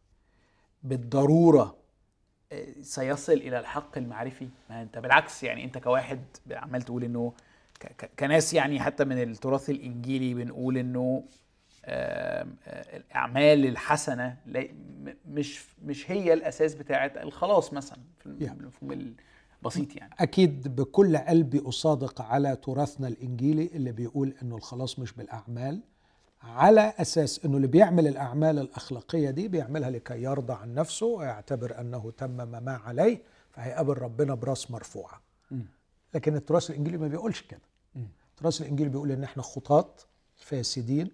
[0.84, 1.78] بالضرورة
[2.52, 6.20] آه، سيصل إلى الحق المعرفي؟ ما انت بالعكس يعني انت كواحد
[6.52, 7.34] عمال تقول انه
[8.20, 11.24] كناس يعني حتى من التراث الإنجيلي بنقول انه
[11.86, 14.38] الأعمال الحسنة
[15.28, 18.30] مش مش هي الأساس بتاعه الخلاص مثلا في.
[18.60, 19.14] المفهوم ال-
[19.62, 25.80] بسيط يعني أكيد بكل قلبي أصادق على تراثنا الإنجيلي اللي بيقول إنه الخلاص مش بالأعمال
[26.42, 32.12] على أساس إنه اللي بيعمل الأعمال الأخلاقية دي بيعملها لكي يرضى عن نفسه ويعتبر أنه
[32.18, 35.22] تمم ما عليه فهيقابل ربنا براس مرفوعة.
[36.14, 37.62] لكن التراث الإنجيلي ما بيقولش كده.
[38.32, 41.12] التراث الإنجيلي بيقول إن إحنا خطاط فاسدين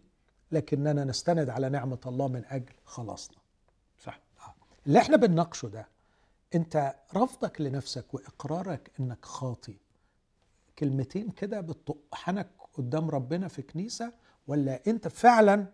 [0.51, 3.37] لكننا نستند على نعمة الله من أجل خلاصنا.
[4.03, 4.19] صح.
[4.87, 5.87] اللي إحنا بنناقشه ده
[6.55, 9.77] أنت رفضك لنفسك وإقرارك إنك خاطي
[10.79, 14.13] كلمتين كده بتطحنك قدام ربنا في كنيسة
[14.47, 15.65] ولا أنت فعلا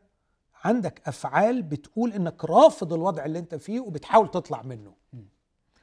[0.64, 4.94] عندك أفعال بتقول إنك رافض الوضع اللي أنت فيه وبتحاول تطلع منه؟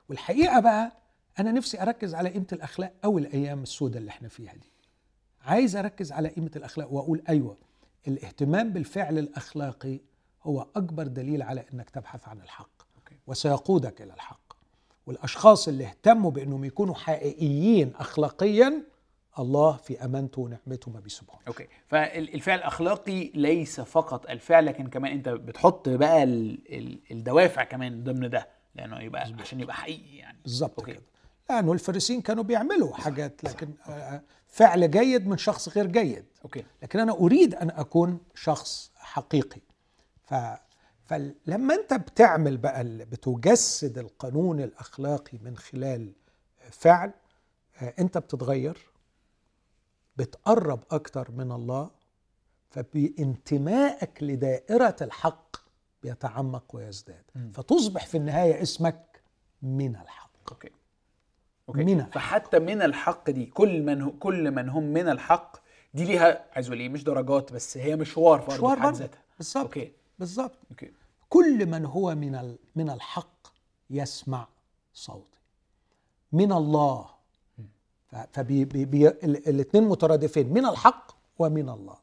[0.08, 0.92] والحقيقة بقى
[1.38, 4.72] أنا نفسي أركز على قيمة الأخلاق أو الأيام السوداء اللي إحنا فيها دي.
[5.42, 7.56] عايز أركز على قيمة الأخلاق وأقول أيوه
[8.08, 10.00] الاهتمام بالفعل الأخلاقي
[10.42, 12.70] هو أكبر دليل على إنك تبحث عن الحق.
[13.26, 14.52] وسيقودك إلى الحق.
[15.06, 18.82] والأشخاص اللي اهتموا بأنهم يكونوا حقيقيين اخلاقيا
[19.38, 21.36] الله في أمانته ونعمته ما بيسيبهم.
[21.48, 21.66] أوكي.
[21.88, 28.30] فالفعل الأخلاقي ليس فقط الفعل لكن كمان أنت بتحط بقى ال- ال- الدوافع كمان ضمن
[28.30, 30.38] ده لأنه يبقى عشان يبقى حقيقي يعني.
[30.42, 30.84] بالظبط.
[30.86, 31.00] كده.
[31.50, 36.24] لأنه الفريسين كانوا بيعملوا حاجات لكن آه، فعل جيد من شخص غير جيد.
[36.44, 36.64] أوكي.
[36.82, 39.60] لكن أنا أريد أن أكون شخص حقيقي.
[40.24, 40.34] ف
[41.04, 46.12] فلما أنت بتعمل بقى بتجسد القانون الأخلاقي من خلال
[46.70, 47.12] فعل
[47.82, 48.78] آه، أنت بتتغير
[50.16, 51.90] بتقرب أكتر من الله
[52.70, 55.56] فبانتمائك لدائرة الحق
[56.02, 57.24] بيتعمق ويزداد.
[57.54, 59.22] فتصبح في النهاية اسمك
[59.62, 60.30] من الحق.
[60.52, 60.70] أوكي.
[61.68, 62.04] أوكي؟ من.
[62.04, 65.56] فحتى من الحق دي كل من هو كل من هم من الحق
[65.94, 68.94] دي ليها عايز أقول إيه مش درجات بس هي مشوار برضه مشوار في حد.
[68.94, 69.22] ذاتها.
[69.38, 69.64] بالظبط.
[69.64, 70.58] أوكي؟ بالظبط.
[70.70, 70.92] أوكي.
[71.28, 73.46] كل من هو من من الحق
[73.90, 74.48] يسمع
[74.94, 75.38] صوتي.
[76.32, 77.06] من الله.
[78.08, 81.96] فالاثنين مترادفين من الحق ومن الله.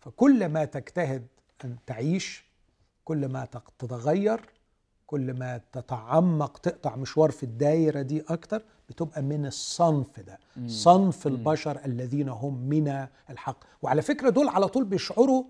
[0.00, 1.26] فكل ما تجتهد
[1.64, 2.44] أن تعيش
[3.04, 4.40] كل ما تتغير
[5.06, 10.68] كل ما تتعمق تقطع مشوار في الدايرة دي أكتر بتبقى من الصنف ده مم.
[10.68, 11.34] صنف مم.
[11.34, 13.64] البشر الذين هم من الحق.
[13.82, 15.44] وعلى فكرة دول على طول بيشعروا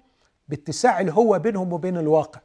[0.49, 2.40] باتساع الهوة بينهم وبين الواقع.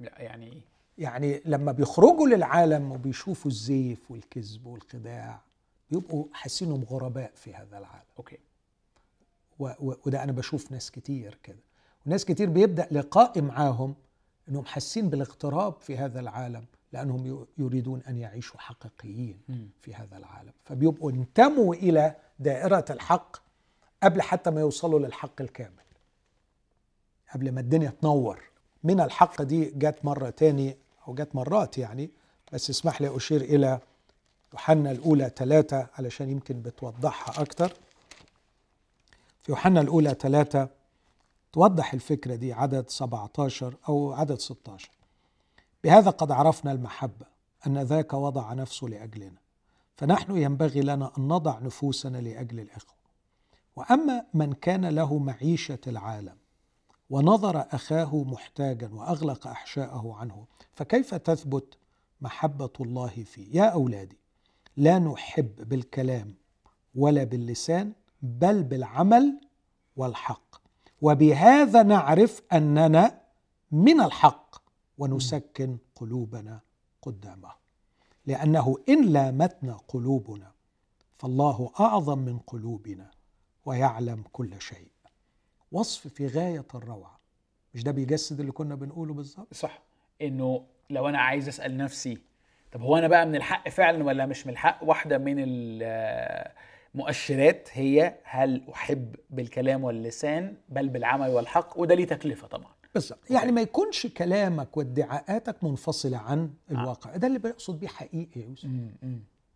[0.00, 0.60] لا يعني إيه؟
[0.98, 5.40] يعني لما بيخرجوا للعالم وبيشوفوا الزيف والكذب والخداع
[5.90, 8.04] بيبقوا حاسينهم غرباء في هذا العالم.
[8.18, 8.38] أوكي.
[9.58, 11.58] و- و- وده أنا بشوف ناس كتير كده.
[12.06, 13.94] وناس كتير بيبدأ لقائي معاهم
[14.50, 19.40] إنهم حاسين بالاغتراب في هذا العالم لأنهم يريدون أن يعيشوا حقيقيين.
[19.80, 20.52] في هذا العالم.
[20.64, 23.36] فبيبقوا انتموا إلى دائرة الحق
[24.02, 25.70] قبل حتى ما يوصلوا للحق الكامل.
[27.34, 28.42] قبل ما الدنيا تنور.
[28.84, 30.76] من الحق دي جت مرة تاني
[31.08, 32.10] أو جت مرات يعني
[32.52, 33.78] بس اسمح لي أشير إلى
[34.52, 37.68] يوحنا الأولى ثلاثة علشان يمكن بتوضحها أكتر.
[39.42, 40.68] في يوحنا الأولى ثلاثة
[41.52, 44.90] توضح الفكرة دي عدد 17 أو عدد 16
[45.84, 47.26] بهذا قد عرفنا المحبة
[47.66, 49.38] أن ذاك وضع نفسه لأجلنا
[49.96, 52.94] فنحن ينبغي لنا أن نضع نفوسنا لأجل الإخوة.
[53.76, 56.36] وأما من كان له معيشة العالم
[57.10, 61.78] ونظر أخاه محتاجا وأغلق أحشاءه عنه فكيف تثبت
[62.20, 64.18] محبة الله فيه؟ يا أولادي
[64.76, 66.34] لا نحب بالكلام
[66.94, 69.40] ولا باللسان بل بالعمل
[69.96, 70.59] والحق.
[71.02, 73.20] وبهذا نعرف أننا
[73.72, 74.56] من الحق
[74.98, 76.60] ونسكن قلوبنا
[77.02, 77.50] قدامه.
[78.26, 80.52] لأنه إن لامتنا قلوبنا
[81.18, 83.10] فالله أعظم من قلوبنا
[83.64, 84.90] ويعلم كل شيء.
[85.72, 87.20] وصف في غاية الروعة.
[87.74, 89.82] مش ده بيجسد اللي كنا بنقوله بالظبط؟ صح.
[90.22, 92.18] إنه لو أنا عايز أسأل نفسي
[92.72, 95.34] طب هو أنا بقى من الحق فعلا ولا مش من الحق؟ واحدة من
[96.94, 102.72] المؤشرات هي هل أحب بالكلام واللسان بل بالعمل والحق؟ وده ليه تكلفة طبعا.
[102.94, 103.30] بالظبط.
[103.30, 107.16] يعني ما يكونش كلامك وادعاءاتك منفصلة عن الواقع.
[107.16, 108.68] ده اللي بيقصد بيه حقيقي يا يوسف.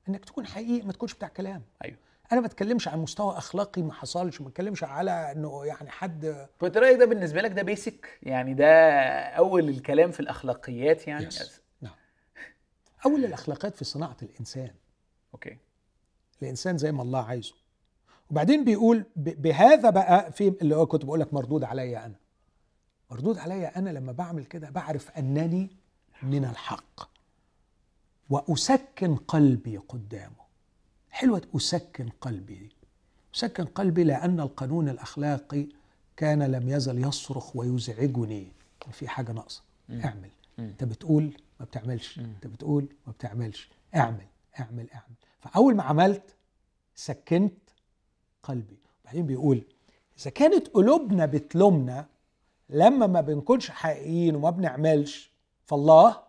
[0.09, 1.63] إنك تكون حقيقي ما تكونش بتاع كلام.
[1.85, 1.97] أيوه.
[2.33, 4.41] أنا ما بتكلمش عن مستوى أخلاقي ما حصلش.
[4.41, 8.67] ما بتكلمش على إنه يعني حد فانت رايك ده بالنسبة لك ده بيسك يعني ده
[9.21, 11.31] أول الكلام في الأخلاقيات يعني.
[11.31, 11.51] Yes.
[11.81, 11.95] نعم.
[13.07, 14.71] أول الأخلاقيات في صناعة الإنسان.
[15.35, 15.59] أوكي.
[16.43, 17.55] الإنسان زي ما الله عايزه.
[18.31, 22.15] وبعدين بيقول بهذا بقى في اللي هو كنت بقول لك مردود عليا أنا.
[23.11, 25.71] مردود عليا أنا لما بعمل كده بعرف أنني
[26.23, 27.09] من الحق.
[28.31, 30.45] وأسكن قلبي قدامه.
[31.11, 32.73] حلوة أسكن قلبي دي.
[33.35, 35.67] أسكن قلبي لأن القانون الأخلاقي
[36.17, 38.53] كان لم يزل يصرخ ويزعجني.
[38.93, 39.63] في حاجة ناقصة.
[39.91, 40.31] اعمل.
[40.59, 42.19] انت بتقول ما بتعملش.
[42.19, 43.69] انت بتقول ما بتعملش.
[43.97, 44.27] اعمل.
[44.61, 44.91] اعمل.
[44.91, 45.15] اعمل.
[45.45, 46.37] فاول ما عملت
[46.95, 47.59] سكنت
[48.43, 48.79] قلبي.
[49.05, 49.63] بعدين بيقول
[50.19, 52.07] إذا كانت قلوبنا بتلومنا
[52.69, 55.31] لما ما بنكونش حقيقيين وما بنعملش
[55.67, 56.23] فالله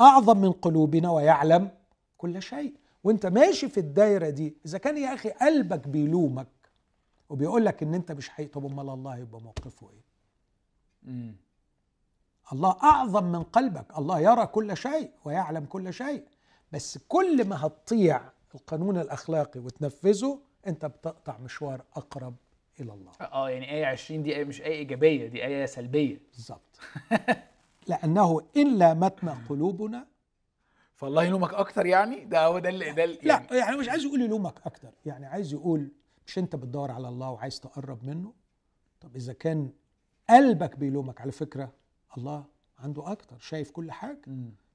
[0.00, 1.70] أعظم من قلوبنا ويعلم
[2.18, 2.74] كل شيء.
[3.04, 6.48] وأنت ماشي في الدايرة دي إذا كان يا أخي قلبك بيلومك
[7.28, 10.02] وبيقول لك إن أنت مش حقيقي طب أمال الله يبقى موقفه إيه؟
[11.02, 11.34] مم.
[12.52, 13.98] الله أعظم من قلبك.
[13.98, 16.24] الله يرى كل شيء ويعلم كل شيء.
[16.72, 18.20] بس كل ما هتطيع
[18.54, 22.34] القانون الأخلاقي وتنفذه أنت بتقطع مشوار أقرب
[22.80, 23.12] إلى الله.
[23.20, 26.20] آه يعني آية 20 دي آية مش آية إيجابية دي آية سلبية.
[26.34, 26.78] بالظبط
[27.88, 30.06] لأنه إن لامتنا قلوبنا
[30.94, 34.22] فالله يلومك أكتر يعني؟ ده هو ده اللي ده يعني لا يعني مش عايز يقول
[34.22, 34.90] يلومك أكتر.
[35.06, 35.92] يعني عايز يقول
[36.26, 38.32] مش أنت بتدور على الله وعايز تقرب منه؟
[39.00, 39.70] طب إذا كان
[40.30, 41.72] قلبك بيلومك على فكرة
[42.18, 42.44] الله
[42.78, 44.18] عنده أكتر شايف كل حاجة.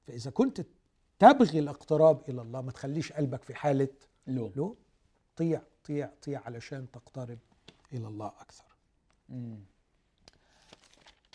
[0.06, 0.66] فإذا كنت
[1.18, 3.88] تبغي الاقتراب إلى الله ما تخليش قلبك في حالة
[4.26, 4.52] لوم.
[4.56, 4.76] لوم.
[5.36, 7.38] طيع طيع طيع علشان تقترب
[7.92, 8.64] إلى الله أكثر.
[9.28, 9.58] مم.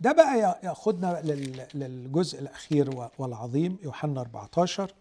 [0.02, 4.94] ده بقى يا- ياخدنا لل- للجزء الأخير والعظيم يوحنا 14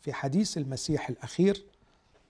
[0.00, 1.64] في حديث المسيح الأخير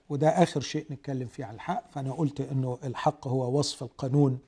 [0.09, 1.91] وده آخر شيء نتكلم فيه على الحق.
[1.91, 4.39] فأنا قلت إنه الحق هو وصف القانون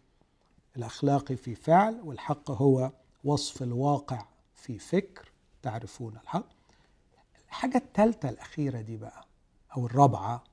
[0.78, 2.92] الأخلاقي في فعل والحق هو
[3.24, 6.46] وصف الواقع في فكر تعرفون الحق.
[7.48, 9.26] الحاجة الثالثه الأخيرة دي بقى
[9.78, 10.44] أو الرابعة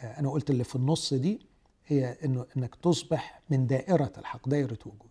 [0.00, 1.46] آه، أنا قلت اللي في النص دي
[1.86, 5.10] هي إنه إنك تصبح من دائرة الحق دائرة وجود.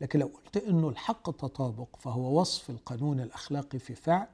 [0.00, 4.28] لكن لو قلت إنه الحق تطابق فهو وصف القانون الأخلاقي في فعل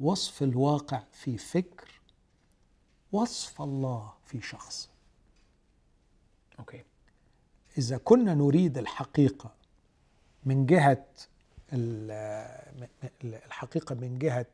[0.00, 1.88] وصف الواقع في فكر
[3.12, 4.88] وصف الله في شخص.
[6.58, 6.84] أوكي.
[7.78, 9.50] إذا كنا نريد الحقيقة
[10.44, 11.06] من جهة
[11.72, 14.46] ال- م- م- الحقيقة من جهة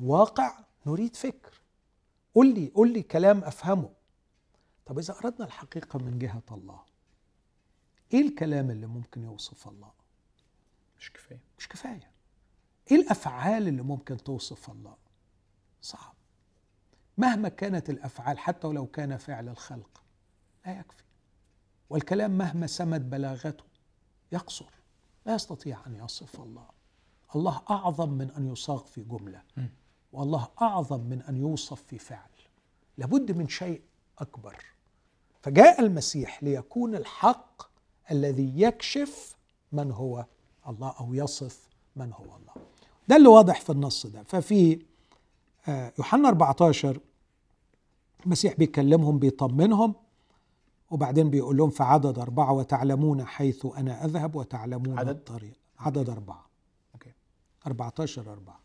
[0.00, 1.60] الواقع نريد فكر.
[2.34, 3.90] قل لي قل لي كلام أفهمه.
[4.86, 6.80] طب إذا أردنا الحقيقة من جهة الله
[8.14, 9.92] إيه الكلام اللي ممكن يوصف الله؟
[10.98, 11.40] مش كفاية.
[11.58, 12.10] مش كفاية.
[12.90, 14.96] إيه الأفعال اللي ممكن توصف الله؟
[15.82, 16.14] صعب.
[17.18, 20.02] مهما كانت الأفعال حتى ولو كان فعل الخلق
[20.66, 21.04] لا يكفي.
[21.90, 23.64] والكلام مهما سمت بلاغته
[24.32, 24.70] يقصر.
[25.26, 26.68] لا يستطيع أن يصف الله.
[27.36, 29.42] الله أعظم من أن يصاغ في جملة.
[30.12, 32.30] والله أعظم من أن يوصف في فعل.
[32.98, 33.80] لابد من شيء
[34.18, 34.56] أكبر.
[35.42, 37.62] فجاء المسيح ليكون الحق
[38.10, 39.36] الذي يكشف
[39.72, 40.26] من هو
[40.68, 42.54] الله أو يصف من هو الله.
[43.08, 44.22] ده اللي واضح في النص ده.
[44.22, 44.82] ففي
[45.68, 47.00] آه، يوحنا 14
[48.26, 49.94] المسيح بيكلمهم بيطمنهم
[50.90, 55.52] وبعدين بيقول لهم في عدد أربعة وتعلمون حيث أنا أذهب وتعلمون عدد؟ الطريق.
[55.78, 56.46] عدد أربعة.
[56.94, 57.12] أوكي.
[57.66, 58.60] 14 أربعة.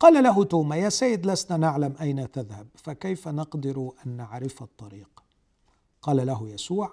[0.00, 5.22] قال له توما يا سيد لسنا نعلم أين تذهب فكيف نقدر أن نعرف الطريق؟
[6.02, 6.92] قال له يسوع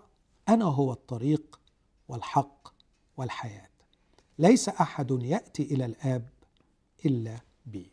[0.49, 1.59] أنا هو الطريق
[2.07, 2.67] والحق
[3.17, 3.69] والحياة.
[4.39, 6.29] ليس أحد يأتي إلى الآب
[7.05, 7.91] إلا بي.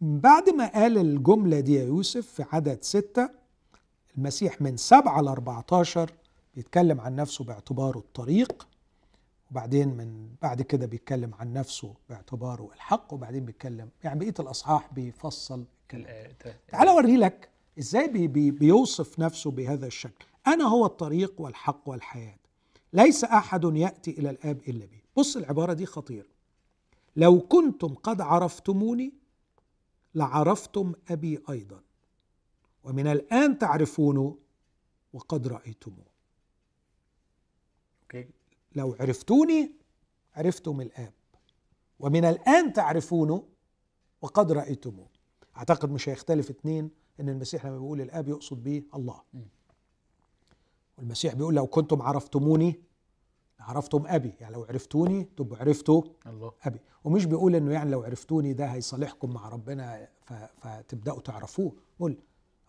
[0.00, 3.30] بعد ما قال الجملة دي يا يوسف في عدد ستة
[4.18, 6.10] المسيح من سبعة ل 14
[6.54, 8.67] بيتكلم عن نفسه باعتباره الطريق
[9.50, 15.64] وبعدين من بعد كده بيتكلم عن نفسه باعتباره الحق وبعدين بيتكلم يعني بقية الأصحاح بيفصل
[15.82, 16.04] الكلام.
[16.04, 20.24] ال- آه، تعال أوري لك إزاي بي بي بيوصف نفسه بهذا الشكل.
[20.46, 22.36] أنا هو الطريق والحق والحياة.
[22.92, 25.02] ليس أحد يأتي إلى الآب إلا بي.
[25.16, 26.26] بص العبارة دي خطيرة.
[27.16, 29.12] لو كنتم قد عرفتموني
[30.14, 31.80] لعرفتم أبي أيضا.
[32.84, 34.36] ومن الآن تعرفونه
[35.12, 36.06] وقد رأيتموه.
[38.78, 39.72] لو عرفتوني
[40.36, 41.12] عرفتم الآب.
[42.00, 43.42] ومن الآن تعرفونه
[44.22, 45.06] وقد رأيتموه
[45.56, 49.20] أعتقد مش هيختلف اتنين إن المسيح لما بيقول الآب يقصد بيه الله.
[50.98, 52.80] والمسيح بيقول لو كنتم عرفتموني
[53.60, 54.32] عرفتم أبي.
[54.40, 56.52] يعني لو عرفتوني تبقوا عرفتوا الله.
[56.62, 56.78] أبي.
[57.04, 60.08] ومش بيقول إنه يعني لو عرفتوني ده هيصالحكم مع ربنا
[60.60, 61.72] فتبدأوا تعرفوه.
[62.00, 62.16] قل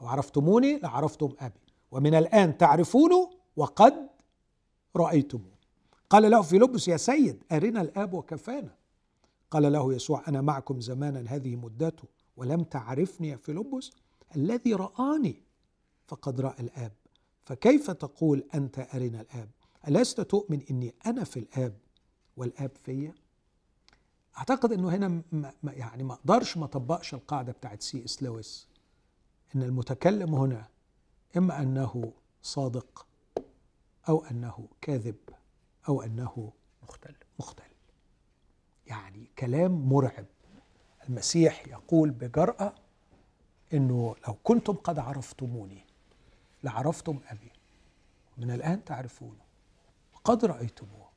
[0.02, 1.60] لو عرفتموني لعرفتم أبي.
[1.92, 4.10] ومن الآن تعرفونه وقد
[4.96, 5.59] رأيتموه
[6.10, 8.76] قال له فيلبس يا سيد أرنا الآب وكفانا.
[9.52, 12.04] قال له يسوع أنا معكم زمانا هذه مدته
[12.38, 13.92] ولم تعرفني يا فيلبس
[14.36, 15.44] الذي رآني
[16.08, 16.92] فقد رأى الآب.
[17.46, 19.50] فكيف تقول أنت أرنا الآب؟
[19.88, 21.78] ألست تؤمن إني أنا في الآب
[22.38, 23.14] والآب فيا؟
[24.38, 28.68] أعتقد أنه هنا م- م- يعني ما أقدرش ما أطبقش القاعدة بتاعت سي إس لويس.
[29.56, 30.68] إن المتكلم هنا
[31.38, 33.06] إما أنه صادق
[34.10, 35.16] أو أنه كاذب.
[35.88, 36.54] أو أنه
[36.84, 37.16] مختل.
[37.40, 37.64] مختل.
[38.88, 40.26] يعني كلام مرعب.
[41.10, 42.76] المسيح يقول بجرأة
[43.74, 45.86] إنه لو كنتم قد عرفتموني
[46.64, 47.52] لعرفتم أبي.
[48.38, 49.42] من الآن تعرفونه
[50.24, 51.10] قد رأيتموه.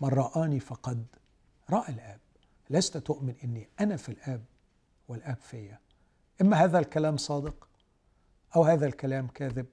[0.00, 1.06] من رآني فقد
[1.70, 2.20] رأى الآب.
[2.70, 4.44] لست تؤمن إني أنا في الآب
[5.08, 5.78] والآب فيا.
[6.40, 7.68] إما هذا الكلام صادق
[8.56, 9.66] أو هذا الكلام كاذب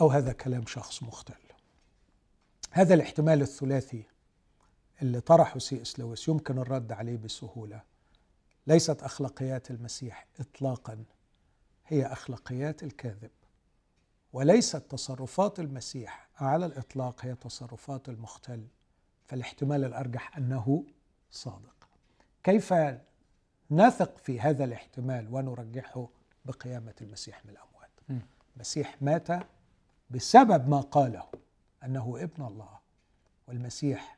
[0.00, 1.49] أو هذا كلام شخص مختل.
[2.72, 4.04] هذا الاحتمال الثلاثي
[5.02, 7.82] اللي طرحه سي إس لويس يمكن الرد عليه بسهولة.
[8.66, 11.04] ليست أخلاقيات المسيح اطلاقا
[11.86, 13.30] هي أخلاقيات الكاذب.
[14.32, 18.66] وليست تصرفات المسيح على الإطلاق هي تصرفات المختل.
[19.26, 20.84] فالاحتمال الأرجح أنه
[21.30, 21.88] صادق.
[22.44, 22.74] كيف
[23.70, 26.08] نثق في هذا الاحتمال ونرجحه
[26.44, 27.90] بقيامة المسيح من الأموات؟
[28.56, 29.28] المسيح مات
[30.10, 31.24] بسبب ما قاله.
[31.84, 32.78] أنه ابن الله
[33.48, 34.16] والمسيح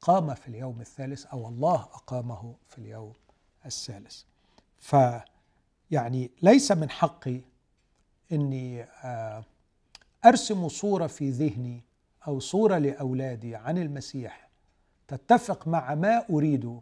[0.00, 3.12] قام في اليوم الثالث أو الله أقامه في اليوم
[3.66, 4.22] الثالث.
[4.78, 4.96] ف
[5.90, 7.40] يعني ليس من حقي
[8.32, 9.44] إني آه،
[10.24, 11.82] أرسم صورة في ذهني
[12.26, 14.48] أو صورة لأولادي عن المسيح
[15.08, 16.80] تتفق مع ما اريده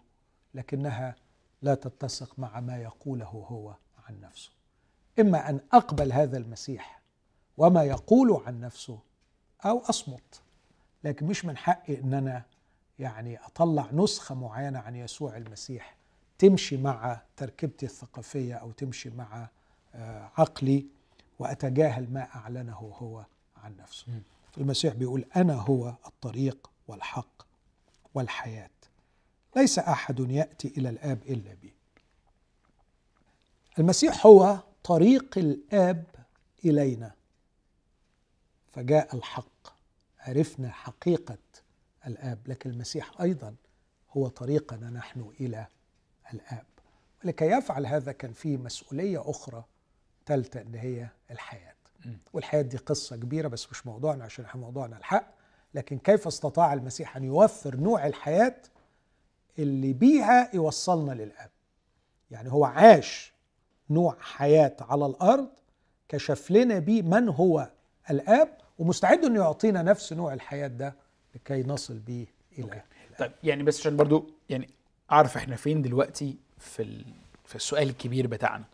[0.54, 1.16] لكنها
[1.62, 3.74] لا تتسق مع ما يقوله هو
[4.08, 4.50] عن نفسه.
[5.20, 7.02] إما أن أقبل هذا المسيح
[7.56, 8.98] وما يقول عن نفسه
[9.64, 10.40] أو أصمت.
[11.04, 12.42] لكن مش من حقي إن أنا
[12.98, 15.96] يعني أطلع نسخة معينة عن يسوع المسيح
[16.38, 19.48] تمشي مع تركيبتي الثقافية أو تمشي مع
[19.94, 20.86] آه، عقلي
[21.38, 23.24] وأتجاهل ما أعلنه هو
[23.56, 24.06] عن نفسه.
[24.58, 27.42] المسيح بيقول أنا هو الطريق والحق
[28.14, 28.70] والحياة.
[29.56, 31.72] ليس أحد يأتي إلى الآب إلا بي.
[33.78, 36.04] المسيح هو طريق الآب
[36.64, 37.12] إلينا.
[38.76, 39.68] فجاء الحق.
[40.18, 41.38] عرفنا حقيقة
[42.06, 43.54] الآب لكن المسيح أيضا
[44.10, 45.66] هو طريقنا نحن إلى
[46.34, 46.66] الآب.
[47.24, 49.64] ولكي يفعل هذا كان فيه مسؤولية أخرى
[50.26, 51.74] ثالثه ان هي الحياة.
[52.32, 55.34] والحياة دي قصة كبيرة بس مش موضوعنا عشان إحنا موضوعنا الحق.
[55.74, 58.56] لكن كيف استطاع المسيح أن يوفر نوع الحياة
[59.58, 61.50] اللي بيها يوصلنا للآب؟
[62.30, 63.32] يعني هو عاش
[63.90, 65.48] نوع حياة على الأرض
[66.08, 67.70] كشف لنا بيه من هو
[68.10, 70.94] الآب ومستعد إنه يعطينا نفس نوع الحياة ده
[71.34, 72.26] لكي نصل به
[72.58, 72.82] إلى
[73.18, 74.68] طيب يعني بس عشان برضو يعني
[75.12, 77.04] أعرف إحنا فين دلوقتي في ال...
[77.44, 78.64] في السؤال الكبير بتاعنا.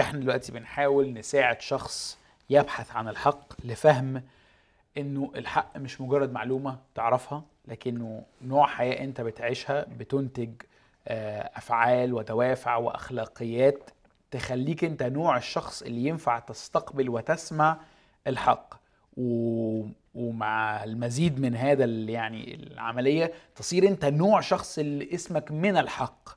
[0.00, 2.18] إحنا دلوقتي بنحاول نساعد شخص
[2.50, 4.22] يبحث عن الحق لفهم
[4.98, 10.50] إنه الحق مش مجرد معلومة تعرفها لكنه نوع حياة أنت بتعيشها بتنتج
[11.08, 13.90] آه، أفعال ودوافع وأخلاقيات
[14.30, 17.76] تخليك أنت نوع الشخص اللي ينفع تستقبل وتسمع
[18.26, 18.74] الحق.
[19.16, 19.82] و...
[20.14, 26.28] ومع المزيد من هذا يعني العملية تصير انت نوع شخص اللي اسمك من الحق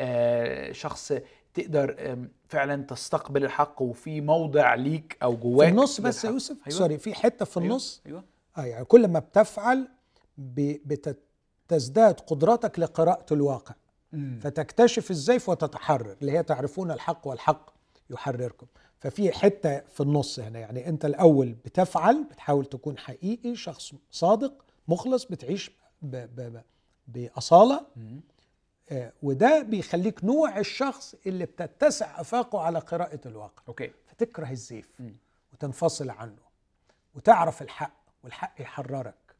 [0.00, 1.12] آه، شخص
[1.54, 2.16] تقدر
[2.48, 6.78] فعلا تستقبل الحق وفي موضع ليك أو جواك في النص بس يا يوسف أيوة.
[6.78, 7.70] سوري في حتة في أيوة.
[7.70, 8.24] النص أيوة.
[8.58, 9.88] آه يعني كل ما بتفعل
[10.38, 13.74] بتزداد قدرتك لقراءة الواقع
[14.12, 14.40] مم.
[14.42, 17.70] فتكتشف الزيف وتتحرر اللي هي تعرفون الحق والحق
[18.10, 18.66] يحرركم
[19.04, 20.58] ففي حتة في النص هنا.
[20.58, 25.70] يعني أنت الأول بتفعل بتحاول تكون حقيقي شخص صادق مخلص بتعيش
[26.02, 26.62] ب ب
[27.08, 27.86] بأصالة.
[28.90, 33.62] آه وده بيخليك نوع الشخص اللي بتتسع أفاقه على قراءة الواقع.
[33.68, 33.90] أوكي.
[34.06, 34.88] فتكره الزيف.
[35.52, 36.42] وتنفصل عنه
[37.14, 37.94] وتعرف الحق
[38.24, 39.34] والحق يحررك.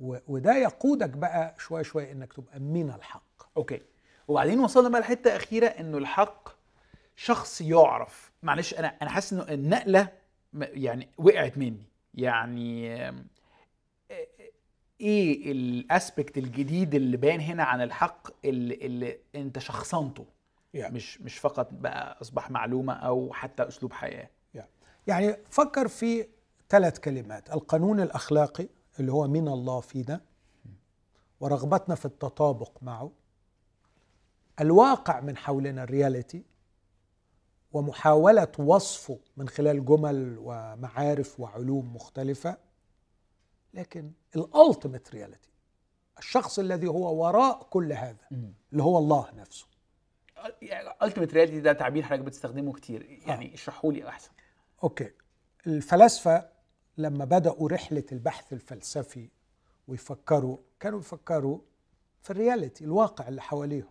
[0.00, 3.42] وده يقودك بقى شوية شوية إنك تبقى من الحق.
[3.56, 3.80] أوكي.
[4.28, 6.48] وبعدين وصلنا بقى لحتة أخيرة إنه الحق
[7.16, 8.31] شخص يعرف.
[8.42, 10.08] معلش أنا أنا حاسس إنه النقلة
[10.54, 11.86] يعني وقعت مني.
[12.14, 12.96] يعني
[15.00, 20.24] إيه الاسبكت الجديد اللي بان هنا عن الحق اللي, اللي أنت شخصنته؟
[20.76, 20.90] Yeah.
[20.90, 24.30] مش مش فقط بقى أصبح معلومة أو حتى أسلوب حياة.
[24.56, 24.62] Yeah.
[25.06, 26.26] يعني فكر في
[26.68, 27.52] ثلاث كلمات.
[27.52, 28.68] القانون الأخلاقي
[29.00, 30.20] اللي هو من الله فينا
[31.40, 33.10] ورغبتنا في التطابق معه.
[34.60, 36.44] الواقع من حولنا الرياليتي.
[37.72, 42.56] ومحاولة وصفه من خلال جمل ومعارف وعلوم مختلفة
[43.74, 45.50] لكن ال ultimate reality
[46.18, 48.28] الشخص الذي هو وراء كل هذا
[48.72, 49.66] اللي هو الله نفسه.
[51.02, 53.02] ultimate reality ده تعبير حضرتك بتستخدمه كتير.
[53.26, 53.54] يعني آه.
[53.54, 54.30] اشرحه لي أحسن.
[54.84, 55.10] أوكي.
[55.66, 56.48] الفلاسفة
[56.98, 59.28] لما بدأوا رحلة البحث الفلسفي
[59.88, 61.58] ويفكروا كانوا يفكروا
[62.22, 63.90] في ال reality الواقع اللي حواليهم.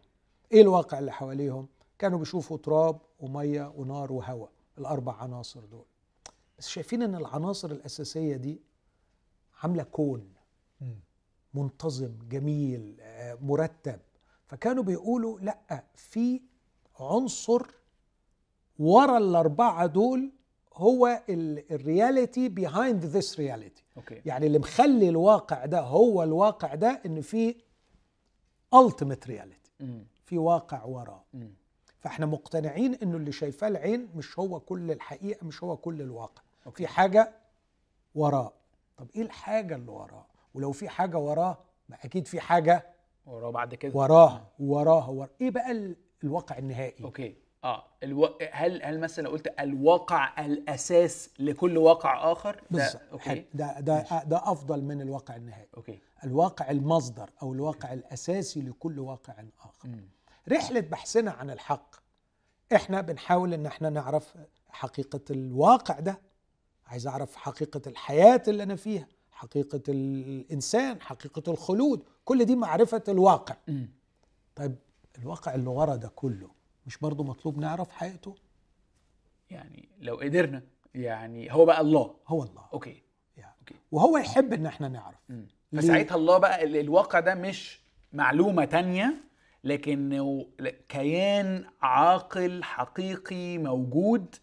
[0.52, 1.68] إيه الواقع اللي حواليهم؟
[2.02, 5.86] كانوا بيشوفوا تراب ومية ونار وهواء الأربع عناصر دول.
[6.60, 8.62] بس شايفين إن العناصر الأساسية دي
[9.64, 10.34] عاملة كون.
[11.54, 14.00] منتظم جميل آه، مرتب.
[14.48, 16.42] فكانوا بيقولوا لأ في
[17.00, 17.62] عنصر
[18.80, 20.32] ورا الأربعة دول
[20.74, 23.84] هو ال reality behind this reality
[24.26, 27.56] يعني اللي مخلي الواقع ده هو الواقع ده إن في
[28.76, 29.70] reality.
[29.80, 30.06] مم.
[30.26, 31.24] في واقع وراه.
[32.02, 36.42] فاحنا مقتنعين انه اللي شايفاه العين مش هو كل الحقيقة مش هو كل الواقع.
[36.66, 36.78] okay.
[36.78, 37.32] في حاجة
[38.16, 38.54] وراه.
[38.98, 41.58] طب إيه الحاجة اللي وراه؟ ولو في حاجة وراه
[41.90, 42.86] ما أكيد في حاجة
[43.26, 43.98] وراه بعد كده.
[43.98, 45.30] وراه وراه وراه.
[45.42, 47.36] إيه بقى ال- الواقع النهائي؟ أوكي.
[47.64, 47.84] آه.
[48.04, 48.30] ألو...
[48.52, 53.46] هل هل مثلا قلت الواقع الأساس لكل واقع آخر؟ ده أوكي.
[53.54, 55.68] ده ده ده أفضل من الواقع النهائي.
[55.78, 56.00] okay.
[56.24, 59.88] الواقع المصدر أو الواقع الأساسي لكل واقع آخر.
[59.90, 60.10] مم.
[60.50, 61.96] رحلة بحثنا عن الحق.
[62.76, 64.34] إحنا بنحاول إن إحنا نعرف
[64.70, 66.22] حقيقة الواقع ده.
[66.88, 72.04] عايز أعرف حقيقة الحياة اللي أنا فيها حقيقة الإنسان حقيقة الخلود.
[72.26, 73.56] كل دي معرفة الواقع.
[74.56, 74.76] طيب
[75.18, 76.50] الواقع اللي ورا ده كله
[76.88, 78.36] مش برضه مطلوب نعرف حقيقته
[79.50, 80.64] يعني لو قدرنا
[80.96, 82.16] يعني هو بقى الله.
[82.28, 82.66] هو الله.
[82.74, 83.02] أوكي.
[83.38, 83.54] يعني.
[83.60, 83.76] أوكي.
[83.92, 85.18] وهو يحب إن إحنا نعرف؟
[85.78, 87.82] فساعتها الله بقى ال- الواقع ده مش
[88.14, 89.24] معلومة تانية
[89.64, 90.48] لكنه
[90.90, 94.36] كيان عاقل حقيقي موجود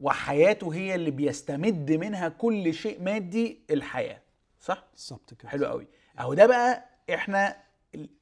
[0.00, 4.20] وحياته هي اللي بيستمد منها كل شيء مادي الحياة.
[4.60, 5.48] صح؟ بالظبط كده.
[5.48, 5.86] حلو قوي.
[6.20, 7.56] أهو ده بقى إحنا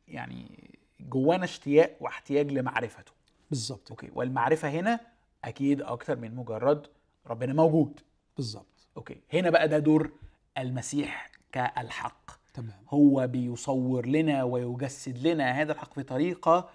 [0.09, 0.70] يعني
[1.01, 3.12] جوانا اشتياق واحتياج لمعرفته.
[3.51, 3.90] بالظبط.
[3.90, 4.11] أوكي.
[4.14, 5.01] والمعرفة هنا
[5.44, 6.86] أكيد أكتر من مجرد
[7.26, 8.01] ربنا موجود.
[8.36, 8.88] بالظبط.
[8.96, 9.20] okay.
[9.32, 10.11] هنا بقى ده دور
[10.59, 12.30] المسيح كالحق.
[12.57, 12.72] تمام.
[12.88, 16.68] هو بيصور لنا ويجسد لنا هذا الحق في طريقة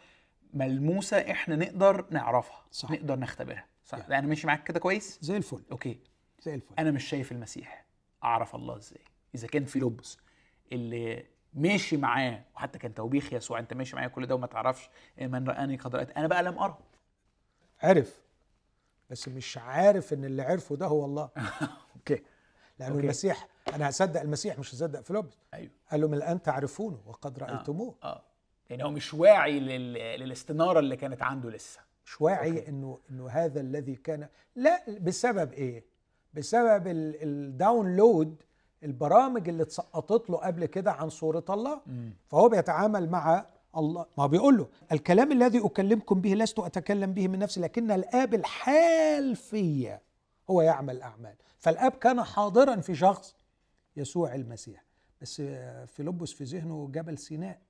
[0.53, 2.91] ملموسة إحنا نقدر نعرفها صح.
[2.91, 3.65] نقدر نختبرها.
[3.86, 3.97] صح.
[3.97, 4.11] يعني.
[4.11, 4.19] يعني.
[4.19, 5.63] أنا ماشي معاك كده كويس؟ زي الفل.
[5.71, 5.99] okay.
[6.41, 6.75] زي الفل.
[6.79, 7.86] أنا مش شايف المسيح.
[8.23, 9.01] أعرف الله إزاي؟
[9.36, 10.17] إذا كان فيلبس
[10.71, 14.89] اللي ماشي معاه وحتى كان توبيخ يسوع أنت ماشي معايا كل ده وما تعرفش
[15.21, 16.11] من رآني قد رأيت.
[16.11, 16.77] أنا بقى لم ارى
[17.84, 18.21] عرف
[19.09, 21.29] بس مش عارف إن اللي عرفه ده هو الله.
[21.95, 22.23] okay.
[22.79, 23.03] لأنه okay.
[23.03, 25.38] المسيح أنا هصدق المسيح مش هصدق فيلبس.
[25.53, 25.72] أيوه.
[25.91, 27.95] قال له من الآن تعرفونه وقد رأيتموه.
[28.03, 28.22] آه.
[28.70, 29.93] يعني هو مش واعي لل...
[29.93, 31.80] للاستنارة اللي كانت عنده لسه.
[32.05, 32.69] مش واعي okay.
[32.70, 35.84] إنه إنه هذا الذي كان لا بسبب إيه؟
[36.34, 38.36] بسبب ال- ال download
[38.84, 41.82] البرامج اللي اتسقطت له قبل كده عن صورة الله.
[41.88, 42.14] مم.
[42.28, 43.45] فهو بيتعامل مع
[43.78, 44.05] الله.
[44.18, 48.34] ما هو بيقول له الكلام الذي أكلمكم به لست أتكلم به من نفسي لكن الآب
[48.34, 50.01] الحال فيا
[50.49, 51.36] هو يعمل أعمال.
[51.59, 53.36] فالآب كان حاضرا في شخص
[53.97, 54.83] يسوع المسيح
[55.21, 55.41] بس
[55.85, 57.61] فيلبس في ذهنه جبل سيناء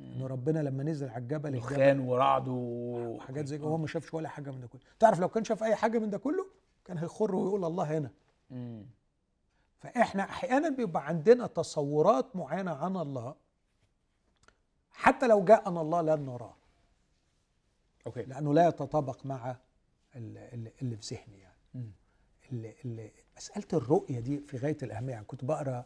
[0.00, 2.44] إنه ربنا لما نزل على الجبل الجبل دخان ورعد.
[2.48, 5.62] وحاجات زي كده هو ما شافش ولا حاجة من ده كله تعرف لو كان شاف
[5.62, 6.46] أي حاجة من ده كله
[6.84, 8.10] كان هيخر ويقول الله هنا
[8.50, 8.86] مم.
[9.78, 13.34] فإحنا أحيانا بيبقى عندنا تصورات معينة عن الله
[14.90, 16.56] حتى لو جاءنا الله لن نراه
[18.06, 19.50] أوكي لأنه لا يتطابق مع
[20.16, 21.92] ال- ال- اللي في ذهني يعني.
[22.52, 25.12] اللي اللي مساله الرؤية دي في غاية الأهمية.
[25.12, 25.84] يعني كنت بقرأ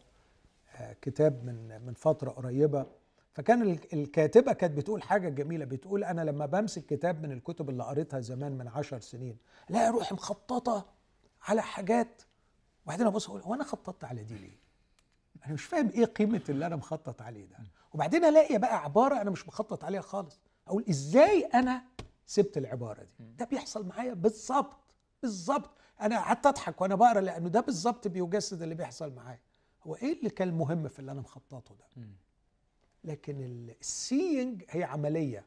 [0.75, 2.85] آه، كتاب من من فترة قريبة.
[3.33, 5.65] فكان ال- الكاتبة كانت بتقول حاجة جميلة.
[5.65, 9.37] بتقول أنا لما بمسك كتاب من الكتب اللي قريتها زمان من عشر سنين
[9.69, 10.85] لا روحي مخططة
[11.41, 12.21] على حاجات.
[12.85, 14.59] وبعدين أبص أقول هو أنا خططت على دي ليه؟
[15.45, 17.57] أنا مش فاهم إيه قيمة اللي أنا مخطط عليه ده.
[17.93, 20.39] وبعدين ألاقي بقى عبارة أنا مش مخطط عليها خالص.
[20.67, 21.83] أقول إزاي أنا
[22.25, 24.77] سبت العبارة دي؟ ده بيحصل معايا بالظبط
[25.21, 25.69] بالظبط.
[26.01, 29.39] أنا قعدت أضحك وأنا بقرأ لأنه ده بالظبط بيجسد اللي بيحصل معايا.
[29.83, 32.07] هو إيه اللي كان مهم في اللي أنا مخططه ده.
[33.03, 33.43] لكن
[33.81, 35.45] السينج هي عملية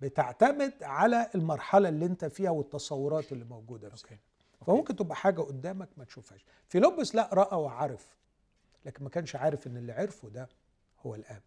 [0.00, 4.20] بتعتمد على المرحلة اللي أنت فيها والتصورات اللي موجودة في ذهنك.
[4.66, 6.44] فممكن تبقى حاجة قدامك ما تشوفهاش.
[6.68, 8.16] فيلبس لا رأى وعرف
[8.84, 10.48] لكن ما كانش عارف إن اللي عرفه ده
[11.06, 11.42] هو الآب.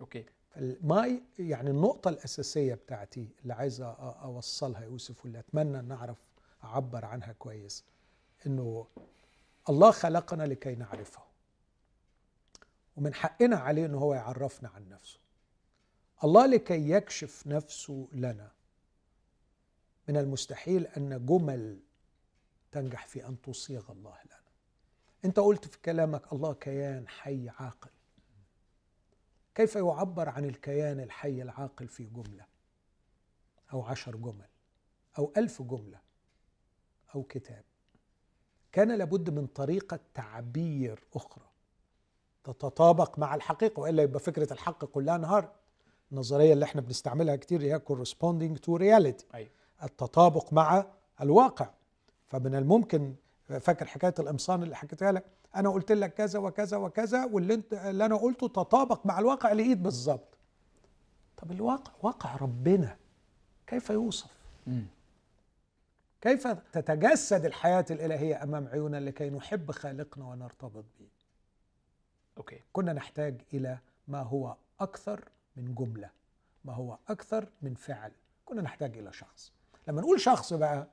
[0.00, 0.24] okay.
[0.50, 6.18] ف my يعني النقطة الأساسية بتاعتي اللي عايز أوصلها يوسف واللي أتمنى أن أعرف
[6.64, 7.84] أعبر عنها كويس.
[8.46, 8.86] إنه
[9.68, 11.22] الله خلقنا لكي نعرفه.
[12.96, 15.18] ومن حقنا عليه إنه هو يعرفنا عن نفسه.
[16.24, 18.52] الله لكي يكشف نفسه لنا
[20.08, 21.80] من المستحيل أن جمل
[22.72, 24.40] تنجح في أن تصيغ الله لنا.
[25.24, 27.90] أنت قلت في كلامك الله كيان حي عاقل.
[29.54, 32.46] كيف يعبر عن الكيان الحي العاقل في جملة؟
[33.72, 34.48] أو عشر جمل
[35.18, 36.00] أو ألف جملة.
[37.14, 37.62] أو كتاب.
[38.72, 41.44] كان لابد من طريقة تعبير أخرى
[42.44, 45.52] تتطابق مع الحقيقة وإلا يبقى فكرة الحق كلها نهار
[46.12, 49.50] النظرية اللي إحنا بنستعملها كتير هي corresponding to reality أيوه
[49.82, 50.84] التطابق مع
[51.20, 51.70] الواقع.
[52.28, 53.14] فمن الممكن
[53.60, 55.24] فاكر حكاية القمصان اللي حكيتها لك؟
[55.56, 59.78] أنا قلت لك كذا وكذا وكذا واللي أنت اللي أنا قلته تطابق مع الواقع لقيت
[59.78, 60.38] بالظبط.
[61.36, 62.96] طب الواقع واقع ربنا
[63.66, 64.30] كيف يوصف؟
[64.66, 64.86] مم.
[66.20, 71.08] كيف تتجسد الحياة الإلهية أمام عيوننا لكي نحب خالقنا ونرتبط به
[72.38, 72.60] أوكي.
[72.72, 76.10] كنا نحتاج إلى ما هو أكثر من جملة
[76.64, 78.12] ما هو أكثر من فعل.
[78.44, 79.52] كنا نحتاج إلى شخص.
[79.88, 80.88] لما نقول شخص بقى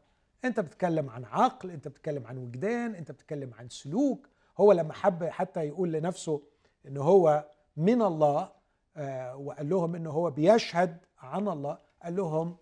[0.46, 4.28] أنت بتتكلم عن عقل أنت بتتكلم عن وجدان أنت بتتكلم عن سلوك.
[4.58, 6.42] هو لما حب حتى يقول لنفسه
[6.88, 8.52] إن هو من الله
[8.98, 12.58] آه، وقال لهم إن هو بيشهد عن الله قال لهم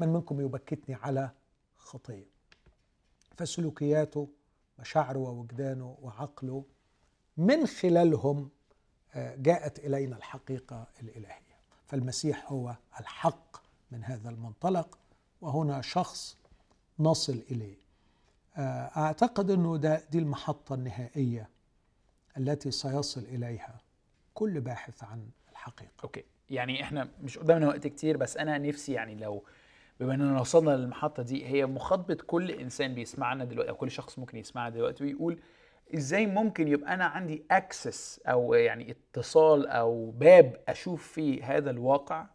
[0.00, 1.30] من منكم يبكتني على
[1.80, 2.26] خطية.
[3.36, 4.28] فسلوكياته
[4.78, 6.64] مشاعره ووجدانه وعقله
[7.36, 8.50] من خلالهم
[9.14, 11.56] آه، جاءت إلينا الحقيقة الإلهية.
[11.86, 13.56] فالمسيح هو الحق
[13.90, 14.98] من هذا المنطلق
[15.40, 16.36] وهنا شخص
[16.98, 17.76] نصل إليه.
[18.56, 21.48] آه، أعتقد أنه ده دي المحطة النهائية
[22.36, 23.80] التي سيصل إليها
[24.34, 25.92] كل باحث عن الحقيقة.
[26.04, 26.24] أوكي.
[26.50, 29.44] يعني إحنا مش قدامنا وقت كتير بس أنا نفسي يعني لو
[30.00, 34.38] بما إننا وصلنا للمحطة دي هي مخاطبة كل إنسان بيسمعنا دلوقتي أو كل شخص ممكن
[34.38, 35.40] يسمعنا دلوقتي ويقول
[35.94, 42.26] إزاي ممكن يبقى أنا عندي اكسس أو يعني اتصال أو باب أشوف فيه هذا الواقع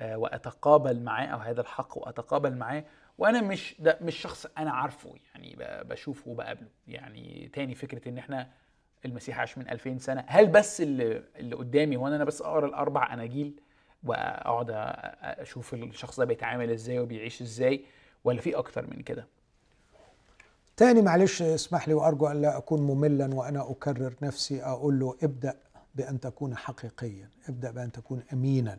[0.00, 2.84] آه، وأتقابل معاه أو هذا الحق وأتقابل معاه
[3.18, 6.68] وأنا مش ده مش شخص أنا عارفه يعني بشوفه وبقابله.
[6.88, 8.48] يعني تاني فكرة إن إحنا
[9.04, 10.24] المسيح عاش من 2000 سنة.
[10.26, 13.60] هل بس اللي اللي قدامي وأنا أنا بس أقرأ الأربع أناجيل؟
[14.04, 14.66] واقعد
[15.22, 17.84] أشوف الشخص ده بيتعامل إزاي وبيعيش إزاي
[18.24, 19.26] ولا في أكتر من كده؟
[20.76, 25.56] تاني معلش اسمح لي وأرجو أن لا أكون مملا وأنا أكرر نفسي أقول له ابدأ
[25.94, 28.78] بأن تكون حقيقيا ابدأ بأن تكون امينا.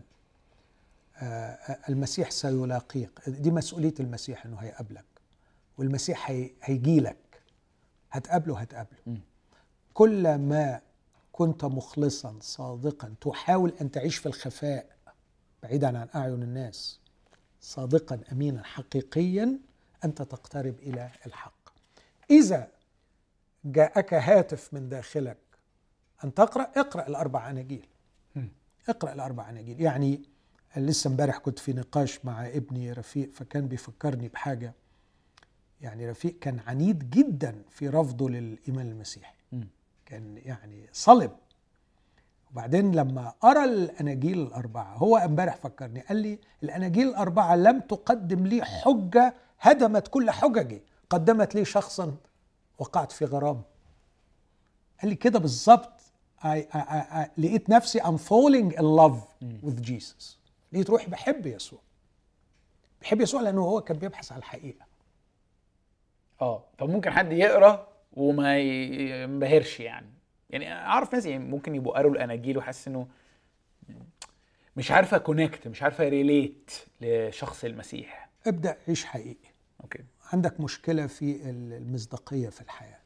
[1.17, 3.09] آه، المسيح سيلاقيك.
[3.28, 5.05] دي مسؤولية المسيح إنه هيقابلك
[5.78, 7.17] والمسيح هي هيجي لك.
[8.11, 9.17] هتقابله هتقابله.
[9.93, 10.82] كل ما
[11.32, 14.86] كنت مخلصا صادقا تحاول أن تعيش في الخفاء
[15.64, 16.99] بعيدا عن أعين الناس
[17.62, 19.59] صادقا امينا حقيقيا
[20.05, 21.70] أنت تقترب إلى الحق.
[22.32, 22.68] إذا
[23.66, 25.38] جاءك هاتف من داخلك
[26.24, 27.88] أن تقرأ اقرأ الأربع أناجيل.
[28.89, 29.82] اقرأ الأربع أناجيل.
[29.82, 30.22] يعني
[30.78, 34.74] لسه امبارح كنت في نقاش مع ابني رفيق فكان بيفكرني بحاجة.
[35.82, 39.36] يعني رفيق كان عنيد جدا في رفضه للإيمان المسيحي.
[40.05, 41.32] كان يعني صلب.
[42.52, 48.66] وبعدين لما قرأ الأناجيل الأربعة هو امبارح فكرني قال لي الأناجيل الأربعة لم تقدم لي
[48.66, 52.16] حجة هدمت كل حججي قدمت لي شخصا
[52.80, 53.62] وقعت في غرام.
[55.02, 56.02] قال لي كده بالظبط
[57.38, 59.18] لقيت نفسي I'm falling in love
[59.64, 60.38] with Jesus.
[60.74, 61.80] لقيت روحي بحب يسوع.
[63.02, 64.86] بحب يسوع لأنه هو كان بيبحث عن الحقيقة.
[66.41, 70.14] آه طب ممكن حد يقرأ وما ينبهرش يعني.
[70.52, 73.08] يعني أعرف ناس يعني ممكن يبقوا قروا الأناجيل وحاسس إنه
[74.78, 76.72] مش عارفة connect مش عارفة relate
[77.02, 78.30] لشخص المسيح.
[78.47, 79.49] ابدأ عيش حقيقي.
[79.84, 80.04] okay.
[80.34, 82.99] عندك مشكلة في المصداقية في الحياة.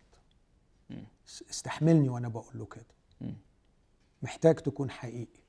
[0.89, 1.04] مم.
[1.50, 2.86] استحملني وأنا بقول له كده.
[3.22, 3.36] مم.
[4.24, 5.39] محتاج تكون حقيقي.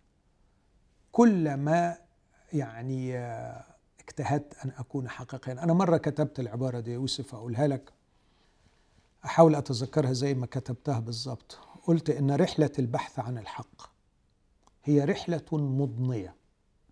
[1.13, 1.99] كل ما
[2.53, 3.65] يعني آه،
[4.01, 5.53] اجتهدت أن أكون حقيقيا.
[5.53, 7.93] أنا مرة كتبت العبارة دي يوسف أقولها لك.
[9.25, 11.59] أحاول أتذكرها زي ما كتبتها بالظبط.
[11.87, 13.83] قلت إن رحلة البحث عن الحق
[14.85, 16.35] هي رحلة مضنية.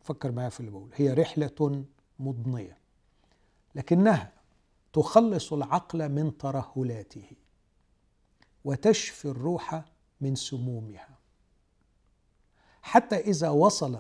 [0.01, 1.85] فكر معايا في اللي بقول هي رحلة
[2.19, 2.79] مضنية.
[3.75, 4.33] لكنها
[4.93, 7.31] تخلص العقل من ترهلاته
[8.65, 9.85] وتشفي الروح
[10.21, 11.19] من سمومها.
[12.83, 13.99] حتى إذا وصل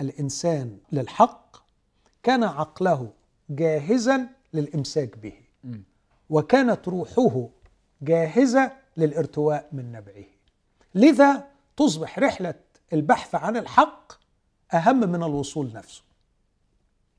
[0.00, 1.56] الإنسان للحق
[2.22, 3.12] كان عقله
[3.50, 5.34] جاهزا للإمساك به.
[6.30, 7.48] وكانت روحه
[8.02, 10.24] جاهزة للارتواء من نبعه
[10.94, 11.44] لذا
[11.76, 12.54] تصبح رحلة
[12.92, 14.12] البحث عن الحق
[14.74, 16.02] أهم من الوصول نفسه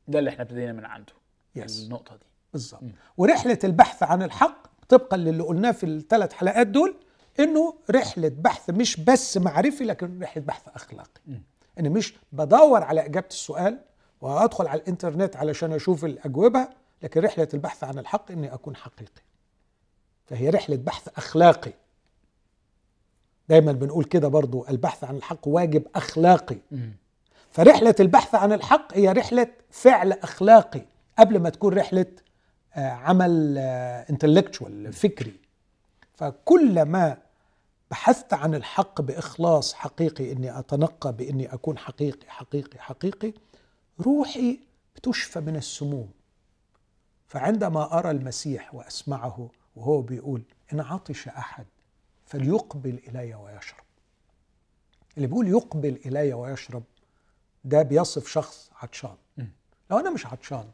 [0.08, 1.14] ده اللي إحنا ابتدينا من عنده
[1.60, 1.72] Yes.
[1.80, 2.82] النقطة دي بالظبط.
[3.18, 6.96] ورحلة البحث عن الحق طبقا للي قلناه في الثلاث حلقات دول
[7.40, 11.44] إنه رحلة بحث مش بس معرفي لكن رحلة بحث أخلاقي مم.
[11.80, 13.80] إن مش بدور على إجابة السؤال
[14.22, 16.68] وأدخل على الإنترنت علشان أشوف الأجوبة
[17.04, 19.22] لكن رحلة البحث عن الحق إني أكون حقيقي
[20.28, 21.74] فهي رحلة بحث أخلاقي.
[23.50, 26.58] دايما بنقول كده برضو البحث عن الحق واجب أخلاقي.
[26.72, 26.92] مم.
[27.52, 30.82] فرحلة البحث عن الحق هي رحلة فعل أخلاقي
[31.20, 32.06] قبل ما تكون رحلة
[32.76, 33.58] آه، عمل
[34.10, 35.34] انتلكتشوال فكري.
[36.14, 37.18] فكلما
[37.92, 43.34] بحثت عن الحق بإخلاص حقيقي إني أتنقى بإني أكون حقيقي حقيقي حقيقي
[44.00, 44.60] روحي
[44.96, 46.10] بتشفى من السموم.
[47.28, 50.42] فعندما أرى المسيح وأسمعه وهو بيقول
[50.74, 51.66] إن عطش أحد
[52.26, 53.84] فليقبل إلي ويشرب.
[55.18, 56.84] اللي بيقول يقبل إلي ويشرب
[57.64, 59.16] ده بيصف شخص عطشان.
[59.92, 60.72] لو أنا مش عطشان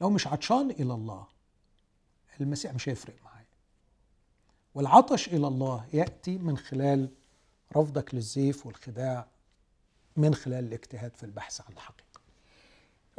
[0.00, 1.26] لو مش عطشان إلى الله
[2.40, 3.46] المسيح مش هيفرق معايا.
[4.74, 7.08] والعطش إلى الله يأتي من خلال
[7.76, 9.26] رفضك للزيف والخداع
[10.16, 12.20] من خلال الاجتهاد في البحث عن الحقيقة.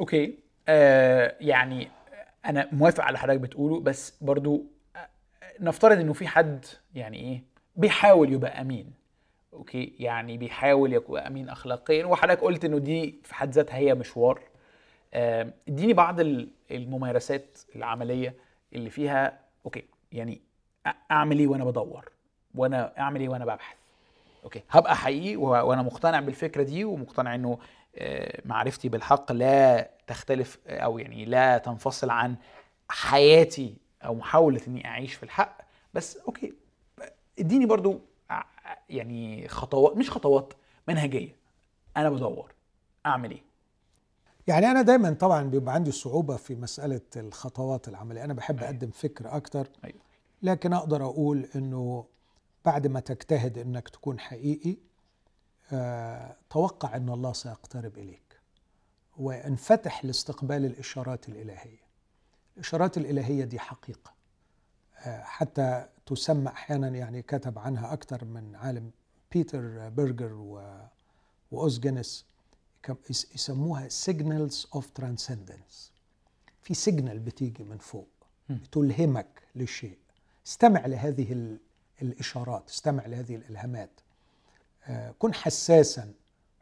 [0.00, 0.38] أوكي.
[0.68, 1.90] آه يعني
[2.46, 4.62] أنا موافق على حضرتك بتقوله بس برضو
[5.60, 6.64] نفترض إنه في حد
[6.94, 7.42] يعني إيه
[7.76, 8.92] بيحاول يبقى أمين
[9.52, 14.40] okay؟ يعني بيحاول يبقى أمين اخلاقيا وحضرتك قلت إنه دي في حد ذاتها هي مشوار.
[15.68, 18.34] اديني بعض ال- الممارسات العملية
[18.72, 20.40] اللي فيها okay يعني
[21.10, 22.10] أعمل إيه وأنا بدور؟
[22.54, 23.76] وأنا أعمل إيه وأنا ببحث؟
[24.44, 27.58] okay هبقى حقيقي وأنا مقتنع بالفكرة دي ومقتنع إنه
[27.96, 32.36] آه، معرفتي بالحق لا تختلف أو يعني لا تنفصل عن
[32.88, 35.58] حياتي أو محاولة إني أعيش في الحق.
[35.94, 36.54] بس أوكي
[37.38, 38.00] إديني برضو
[38.30, 38.44] ع-
[38.88, 40.52] يعني خطوات مش خطوات
[40.88, 41.36] منهجية.
[41.96, 42.52] أنا بدور
[43.06, 43.42] أعمل إيه؟
[44.46, 48.24] يعني أنا دايما طبعا بيبقى عندي صعوبة في مسألة الخطوات العملية.
[48.24, 49.68] أنا بحب أقدم فكره أكتر.
[49.84, 49.98] أيوة.
[50.42, 52.04] لكن أقدر أقول إنه
[52.64, 54.76] بعد ما تجتهد إنك تكون حقيقي
[55.72, 58.23] آه، توقع إن الله سيقترب إليك.
[59.18, 61.84] وانفتح لاستقبال الإشارات الإلهية.
[62.56, 64.14] الإشارات الإلهية دي حقيقة.
[64.98, 68.90] آه، حتى تسمى أحيانا يعني كتب عنها أكثر من عالم.
[69.32, 70.78] بيتر بيرجر و
[71.50, 72.26] و Os Guinness
[72.82, 75.90] كم- يس- يسموها signals of transcendence.
[76.62, 78.08] في signal بتيجي من فوق.
[78.50, 79.98] بتلهمك للشيء
[80.46, 81.58] استمع لهذه ال-
[82.02, 83.90] الإشارات استمع لهذه الإلهامات.
[84.86, 86.12] آه، كن حساسا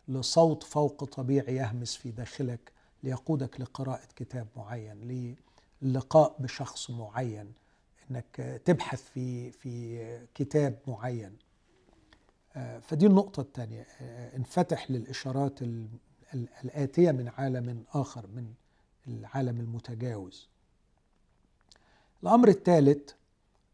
[0.09, 2.72] لصوت فوق طبيعي يهمس في داخلك
[3.03, 5.36] ليقودك لقراءة كتاب معين
[5.82, 7.53] للقاء بشخص معين
[8.11, 11.36] إنك تبحث في في كتاب معين.
[12.57, 15.88] آه، فدي النقطة الثانية آه، انفتح للإشارات ال-
[16.34, 18.53] ال- الآتية من عالم آخر من
[19.09, 20.48] العالم المتجاوز.
[22.22, 23.11] الأمر الثالث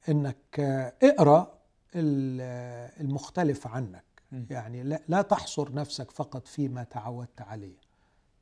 [0.09, 1.59] أنك آه، اقرأ
[1.95, 4.05] ال- المختلف عنك.
[4.33, 7.77] يعني لا, لا تحصر نفسك فقط فيما تعودت عليه.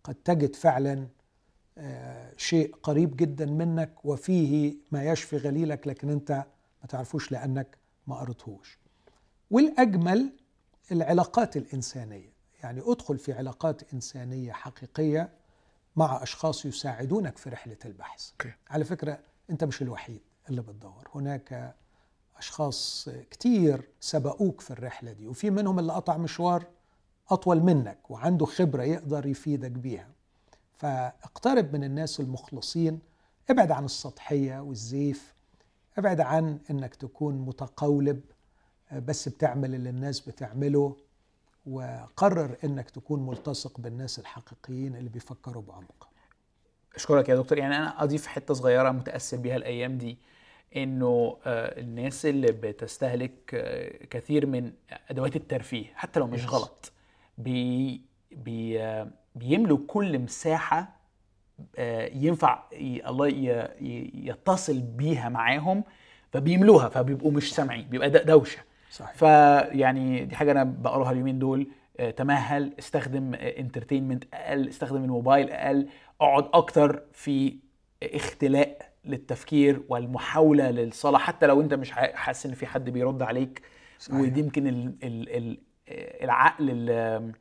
[0.05, 1.09] قد تجد فعلا
[1.79, 6.31] آه، شيء قريب جدا منك وفيه ما يشفي غليلك لكن أنت
[6.83, 8.79] ما تعرفوش لأنك ما قريتهوش.
[9.51, 10.33] والأجمل
[10.93, 12.33] العلاقات الإنسانية.
[12.63, 15.31] يعني ادخل في علاقات إنسانية حقيقية
[15.97, 18.31] مع أشخاص يساعدونك في رحلة البحث.
[18.71, 19.19] على فكرة
[19.51, 20.21] أنت مش الوحيد
[20.51, 21.09] اللي بتدور.
[21.15, 21.75] هناك
[22.39, 26.65] أشخاص كتير سبقوك في الرحلة دي وفي منهم اللي قطع مشوار
[27.31, 30.09] أطول منك وعنده خبرة يقدر يفيدك بيها.
[30.79, 32.99] فاقترب من الناس المخلصين
[33.51, 35.35] ابعد عن السطحية والزيف
[35.99, 38.21] ابعد عن إنك تكون متقولب
[38.93, 40.97] بس بتعمل اللي الناس بتعمله
[41.67, 46.09] وقرر إنك تكون ملتصق بالناس الحقيقيين اللي بيفكروا بعمق.
[46.95, 47.59] أشكرك يا دكتور.
[47.59, 50.19] يعني أنا أضيف حتة صغيرة متأثر بيها الأيام دي.
[50.77, 54.73] إنه آه، الناس اللي بتستهلك آه، كثير من
[55.11, 56.47] أدوات الترفيه حتى لو مش.
[56.49, 56.93] غلط
[57.39, 58.01] بي
[58.31, 60.97] بي آه، بيملوا كل مساحة
[62.15, 62.63] ينفع
[63.07, 63.27] الله
[64.15, 65.85] يتصل بيها معاهم
[66.33, 68.59] فبيملوها فبيبقوا مش سامعين بيبقى د- دوشة
[68.91, 71.67] صحيح فيعني دي حاجة أنا بقراها اليومين دول
[72.17, 75.89] تمهل استخدم entertainment أقل استخدم الموبايل أقل
[76.21, 77.57] أقعد أكتر في
[78.03, 83.63] اختلاء للتفكير والمحاولة للصلاة حتى لو أنت مش حاسس إن في حد بيرد عليك.
[83.99, 84.21] صحيح.
[84.21, 85.59] ودي يمكن ال ال ال
[86.25, 87.33] العقل ال-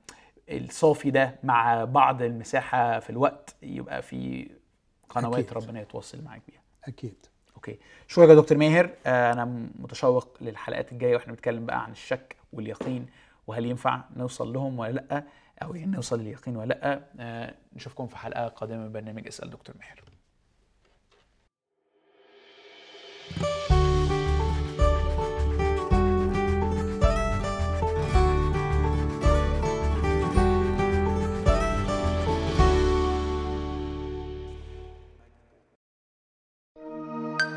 [0.49, 4.49] الصافي ده مع بعض المساحة في الوقت يبقى في
[5.09, 5.53] قنوات أكيد.
[5.53, 6.61] ربنا يتواصل معاك بيها.
[6.86, 7.26] أكيد.
[7.55, 7.80] أوكي.
[8.07, 8.89] شكرا يا دكتور ماهر.
[9.05, 9.45] آه، أنا
[9.80, 13.05] متشوق للحلقات الجاية وإحنا بنتكلم بقى عن الشك واليقين
[13.47, 15.24] وهل ينفع نوصل لهم ولا لأ
[15.63, 17.01] أو يعني نوصل لليقين ولا لأ.
[17.20, 20.01] آه، نشوفكم في حلقة قادمة من برنامج أسأل دكتور ماهر.